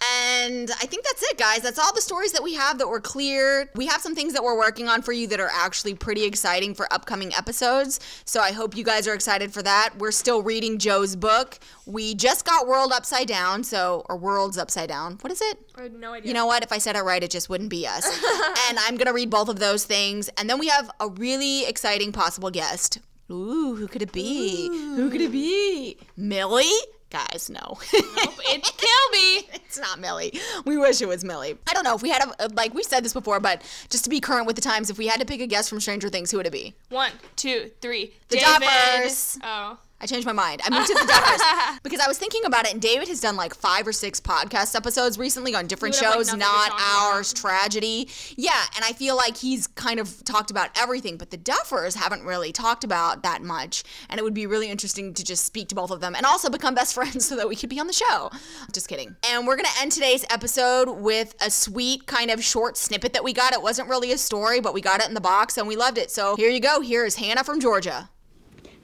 And 0.00 0.70
I 0.70 0.86
think 0.86 1.04
that's 1.04 1.22
it, 1.24 1.38
guys. 1.38 1.60
That's 1.62 1.78
all 1.78 1.92
the 1.92 2.00
stories 2.00 2.32
that 2.32 2.42
we 2.42 2.54
have 2.54 2.78
that 2.78 2.88
were 2.88 3.00
cleared. 3.00 3.68
We 3.74 3.86
have 3.86 4.00
some 4.00 4.14
things 4.14 4.32
that 4.32 4.42
we're 4.42 4.56
working 4.56 4.88
on 4.88 5.02
for 5.02 5.12
you 5.12 5.26
that 5.28 5.40
are 5.40 5.50
actually 5.52 5.94
pretty 5.94 6.24
exciting 6.24 6.74
for 6.74 6.92
upcoming 6.92 7.34
episodes. 7.34 8.00
So 8.24 8.40
I 8.40 8.52
hope 8.52 8.76
you 8.76 8.84
guys 8.84 9.08
are 9.08 9.14
excited 9.14 9.52
for 9.52 9.62
that. 9.62 9.90
We're 9.98 10.12
still 10.12 10.42
reading 10.42 10.78
Joe's 10.78 11.16
book. 11.16 11.58
We 11.86 12.14
just 12.14 12.44
got 12.44 12.66
World 12.68 12.92
Upside 12.92 13.26
Down, 13.26 13.64
so 13.64 14.04
or 14.08 14.16
Worlds 14.16 14.58
Upside 14.58 14.88
Down. 14.88 15.18
What 15.20 15.32
is 15.32 15.40
it? 15.40 15.58
I 15.76 15.82
had 15.82 15.94
no 15.94 16.12
idea. 16.12 16.28
You 16.28 16.34
know 16.34 16.46
what? 16.46 16.62
If 16.62 16.72
I 16.72 16.78
said 16.78 16.96
it 16.96 17.02
right, 17.02 17.22
it 17.22 17.30
just 17.30 17.48
wouldn't 17.48 17.70
be 17.70 17.86
us. 17.86 18.06
and 18.68 18.78
I'm 18.80 18.96
going 18.96 19.06
to 19.06 19.12
read 19.12 19.30
both 19.30 19.48
of 19.48 19.58
those 19.58 19.84
things. 19.84 20.28
And 20.36 20.48
then 20.48 20.58
we 20.58 20.68
have 20.68 20.90
a 21.00 21.08
really 21.08 21.66
exciting 21.66 22.12
possible 22.12 22.50
guest. 22.50 23.00
Ooh, 23.30 23.74
who 23.74 23.86
could 23.88 24.00
it 24.02 24.12
be? 24.12 24.68
Who 24.68 25.10
could 25.10 25.20
it 25.20 25.32
be? 25.32 25.98
Millie? 26.16 26.70
Guys, 27.10 27.48
no. 27.50 27.58
Nope, 27.58 27.78
it's 27.92 28.70
Kilby. 28.76 29.48
it's 29.54 29.78
not 29.78 29.98
Millie. 29.98 30.38
We 30.66 30.76
wish 30.76 31.00
it 31.00 31.08
was 31.08 31.24
Millie. 31.24 31.56
I 31.66 31.72
don't 31.72 31.84
know 31.84 31.94
if 31.94 32.02
we 32.02 32.10
had 32.10 32.22
a, 32.22 32.42
uh, 32.44 32.48
like 32.52 32.74
we 32.74 32.82
said 32.82 33.02
this 33.02 33.14
before, 33.14 33.40
but 33.40 33.62
just 33.88 34.04
to 34.04 34.10
be 34.10 34.20
current 34.20 34.46
with 34.46 34.56
the 34.56 34.62
times, 34.62 34.90
if 34.90 34.98
we 34.98 35.06
had 35.06 35.18
to 35.20 35.24
pick 35.26 35.40
a 35.40 35.46
guest 35.46 35.70
from 35.70 35.80
Stranger 35.80 36.10
Things, 36.10 36.30
who 36.30 36.36
would 36.36 36.46
it 36.46 36.52
be? 36.52 36.74
One, 36.90 37.12
two, 37.36 37.70
three. 37.80 38.12
The 38.28 38.36
David. 38.36 38.62
Duffers. 38.68 39.38
Oh. 39.42 39.78
I 40.00 40.06
changed 40.06 40.26
my 40.26 40.32
mind. 40.32 40.60
I 40.64 40.70
moved 40.70 40.86
to 40.86 40.94
the 40.94 41.00
Duffers 41.00 41.78
because 41.82 41.98
I 41.98 42.06
was 42.06 42.18
thinking 42.18 42.44
about 42.44 42.66
it, 42.66 42.72
and 42.72 42.80
David 42.80 43.08
has 43.08 43.20
done 43.20 43.36
like 43.36 43.52
five 43.52 43.86
or 43.86 43.92
six 43.92 44.20
podcast 44.20 44.76
episodes 44.76 45.18
recently 45.18 45.54
on 45.56 45.66
different 45.66 45.96
have, 45.96 46.04
like, 46.04 46.14
shows, 46.14 46.36
not 46.36 46.68
talk 46.68 46.78
about. 46.78 47.14
ours, 47.14 47.32
tragedy. 47.32 48.08
Yeah, 48.36 48.64
and 48.76 48.84
I 48.84 48.92
feel 48.92 49.16
like 49.16 49.36
he's 49.36 49.66
kind 49.66 49.98
of 49.98 50.24
talked 50.24 50.52
about 50.52 50.70
everything, 50.80 51.16
but 51.16 51.30
the 51.30 51.38
Duffers 51.38 51.96
haven't 51.96 52.24
really 52.24 52.52
talked 52.52 52.84
about 52.84 53.24
that 53.24 53.42
much, 53.42 53.82
and 54.08 54.20
it 54.20 54.22
would 54.22 54.34
be 54.34 54.46
really 54.46 54.70
interesting 54.70 55.14
to 55.14 55.24
just 55.24 55.44
speak 55.44 55.68
to 55.68 55.74
both 55.74 55.90
of 55.90 56.00
them 56.00 56.14
and 56.14 56.24
also 56.24 56.48
become 56.48 56.74
best 56.74 56.94
friends 56.98 57.26
so 57.26 57.34
that 57.34 57.48
we 57.48 57.56
could 57.56 57.70
be 57.70 57.80
on 57.80 57.88
the 57.88 57.92
show. 57.92 58.30
Just 58.72 58.88
kidding. 58.88 59.16
And 59.28 59.46
we're 59.48 59.56
gonna 59.56 59.68
end 59.80 59.90
today's 59.90 60.24
episode 60.30 60.90
with 60.90 61.34
a 61.40 61.50
sweet 61.50 62.06
kind 62.06 62.30
of 62.30 62.44
short 62.44 62.76
snippet 62.76 63.14
that 63.14 63.24
we 63.24 63.32
got. 63.32 63.52
It 63.52 63.62
wasn't 63.62 63.88
really 63.88 64.12
a 64.12 64.18
story, 64.18 64.60
but 64.60 64.74
we 64.74 64.80
got 64.80 65.00
it 65.00 65.08
in 65.08 65.14
the 65.14 65.20
box 65.20 65.58
and 65.58 65.66
we 65.66 65.74
loved 65.74 65.98
it. 65.98 66.10
So 66.12 66.36
here 66.36 66.50
you 66.50 66.60
go. 66.60 66.80
Here 66.80 67.04
is 67.04 67.16
Hannah 67.16 67.42
from 67.42 67.58
Georgia. 67.60 68.10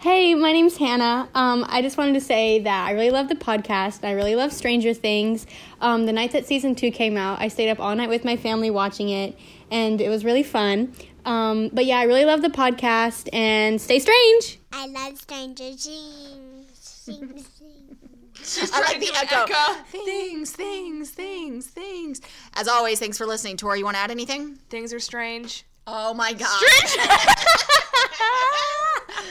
Hey, 0.04 0.34
my 0.34 0.52
name's 0.52 0.76
Hannah. 0.76 1.30
Um, 1.34 1.64
I 1.66 1.80
just 1.80 1.96
wanted 1.96 2.12
to 2.12 2.20
say 2.20 2.60
that 2.60 2.86
I 2.86 2.90
really 2.90 3.08
love 3.08 3.28
the 3.28 3.34
podcast. 3.34 4.02
and 4.02 4.04
I 4.04 4.10
really 4.10 4.36
love 4.36 4.52
Stranger 4.52 4.92
Things. 4.92 5.46
Um, 5.80 6.04
the 6.04 6.12
night 6.12 6.32
that 6.32 6.44
season 6.44 6.74
two 6.74 6.90
came 6.90 7.16
out, 7.16 7.40
I 7.40 7.48
stayed 7.48 7.70
up 7.70 7.80
all 7.80 7.96
night 7.96 8.10
with 8.10 8.22
my 8.22 8.36
family 8.36 8.70
watching 8.70 9.08
it, 9.08 9.34
and 9.70 10.02
it 10.02 10.10
was 10.10 10.22
really 10.22 10.42
fun. 10.42 10.92
Um, 11.24 11.70
but 11.72 11.86
yeah, 11.86 12.00
I 12.00 12.02
really 12.02 12.26
love 12.26 12.42
the 12.42 12.50
podcast, 12.50 13.30
and 13.32 13.80
stay 13.80 13.98
strange. 13.98 14.58
I 14.74 14.88
love 14.88 15.16
Stranger 15.16 15.72
Things. 15.72 17.02
Things, 17.06 17.46
things. 17.46 18.72
I 18.74 18.80
like 18.82 19.00
the 19.00 19.06
trying 19.06 19.26
to 19.26 19.34
echo. 19.34 19.54
echo. 19.54 19.84
Things, 19.84 20.52
things, 20.52 21.10
things, 21.12 21.66
things. 21.68 22.20
As 22.52 22.68
always, 22.68 22.98
thanks 22.98 23.16
for 23.16 23.24
listening. 23.24 23.56
Tori, 23.56 23.78
you 23.78 23.86
want 23.86 23.96
to 23.96 24.02
add 24.02 24.10
anything? 24.10 24.56
Things 24.68 24.92
are 24.92 25.00
strange. 25.00 25.64
Oh 25.86 26.12
my 26.12 26.34
God. 26.34 26.60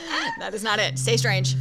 that 0.44 0.54
is 0.54 0.64
not 0.64 0.78
it. 0.80 1.00
Stay 1.00 1.16
strange. 1.16 1.56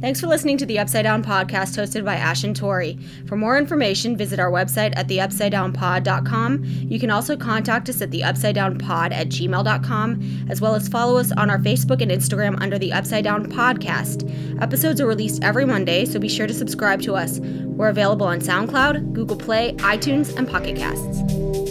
Thanks 0.00 0.20
for 0.20 0.26
listening 0.26 0.58
to 0.58 0.66
the 0.66 0.78
Upside 0.78 1.04
Down 1.04 1.24
podcast 1.24 1.78
hosted 1.78 2.04
by 2.04 2.14
Ash 2.16 2.44
and 2.44 2.54
Tori. 2.54 2.98
For 3.26 3.36
more 3.36 3.56
information, 3.56 4.18
visit 4.18 4.38
our 4.38 4.50
website 4.50 4.92
at 4.96 5.08
theupsidedownpod.com. 5.08 6.64
You 6.64 7.00
can 7.00 7.10
also 7.10 7.36
contact 7.38 7.88
us 7.88 8.02
at 8.02 8.10
theupsidedownpod 8.10 9.12
at 9.12 9.28
gmail.com, 9.30 10.46
as 10.50 10.60
well 10.60 10.74
as 10.74 10.88
follow 10.88 11.16
us 11.16 11.32
on 11.32 11.48
our 11.48 11.58
Facebook 11.58 12.02
and 12.02 12.10
Instagram 12.10 12.60
under 12.60 12.78
the 12.78 12.92
Upside 12.92 13.24
Down 13.24 13.46
Podcast. 13.46 14.30
Episodes 14.60 15.00
are 15.00 15.06
released 15.06 15.42
every 15.42 15.64
Monday, 15.64 16.04
so 16.04 16.20
be 16.20 16.28
sure 16.28 16.46
to 16.46 16.54
subscribe 16.54 17.00
to 17.02 17.14
us. 17.14 17.40
We're 17.40 17.88
available 17.88 18.26
on 18.26 18.40
SoundCloud, 18.40 19.14
Google 19.14 19.38
Play, 19.38 19.72
iTunes, 19.78 20.36
and 20.36 20.46
Pocket 20.46 20.76
Casts. 20.76 21.63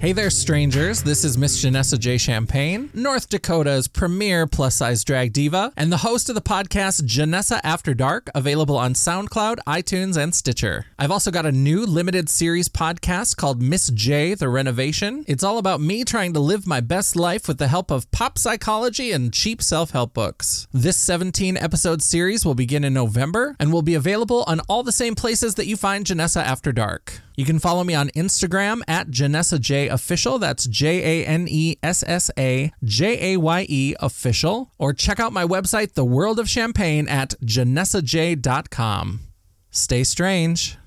Hey 0.00 0.12
there, 0.12 0.30
strangers. 0.30 1.02
This 1.02 1.24
is 1.24 1.36
Miss 1.36 1.60
Janessa 1.60 1.98
J. 1.98 2.18
Champagne, 2.18 2.88
North 2.94 3.28
Dakota's 3.28 3.88
premier 3.88 4.46
plus 4.46 4.76
size 4.76 5.02
drag 5.02 5.32
diva, 5.32 5.72
and 5.76 5.90
the 5.90 5.96
host 5.96 6.28
of 6.28 6.36
the 6.36 6.40
podcast 6.40 7.02
Janessa 7.02 7.60
After 7.64 7.94
Dark, 7.94 8.30
available 8.32 8.76
on 8.76 8.92
SoundCloud, 8.94 9.56
iTunes, 9.66 10.16
and 10.16 10.32
Stitcher. 10.32 10.86
I've 11.00 11.10
also 11.10 11.32
got 11.32 11.46
a 11.46 11.52
new 11.52 11.84
limited 11.84 12.28
series 12.28 12.68
podcast 12.68 13.38
called 13.38 13.60
Miss 13.60 13.88
J 13.88 14.34
The 14.34 14.48
Renovation. 14.48 15.24
It's 15.26 15.42
all 15.42 15.58
about 15.58 15.80
me 15.80 16.04
trying 16.04 16.32
to 16.34 16.40
live 16.40 16.64
my 16.64 16.80
best 16.80 17.16
life 17.16 17.48
with 17.48 17.58
the 17.58 17.66
help 17.66 17.90
of 17.90 18.08
pop 18.12 18.38
psychology 18.38 19.10
and 19.10 19.32
cheap 19.32 19.60
self 19.60 19.90
help 19.90 20.14
books. 20.14 20.68
This 20.72 20.96
17 20.96 21.56
episode 21.56 22.02
series 22.02 22.46
will 22.46 22.54
begin 22.54 22.84
in 22.84 22.94
November 22.94 23.56
and 23.58 23.72
will 23.72 23.82
be 23.82 23.96
available 23.96 24.44
on 24.46 24.60
all 24.68 24.84
the 24.84 24.92
same 24.92 25.16
places 25.16 25.56
that 25.56 25.66
you 25.66 25.76
find 25.76 26.04
Janessa 26.04 26.40
After 26.40 26.70
Dark. 26.70 27.20
You 27.38 27.44
can 27.44 27.60
follow 27.60 27.84
me 27.84 27.94
on 27.94 28.08
Instagram 28.16 28.80
at 28.88 29.10
Janessa 29.10 29.60
J 29.60 29.86
Official. 29.86 30.40
That's 30.40 30.66
J 30.66 31.22
A 31.22 31.24
N 31.24 31.46
E 31.48 31.76
S 31.84 32.02
S 32.04 32.32
A 32.36 32.72
J 32.82 33.34
A 33.34 33.36
Y 33.36 33.66
E 33.68 33.94
Official. 34.00 34.72
Or 34.76 34.92
check 34.92 35.20
out 35.20 35.32
my 35.32 35.44
website, 35.44 35.92
The 35.92 36.04
World 36.04 36.40
of 36.40 36.50
Champagne, 36.50 37.06
at 37.06 37.34
janessaj.com. 37.44 39.20
Stay 39.70 40.02
strange. 40.02 40.78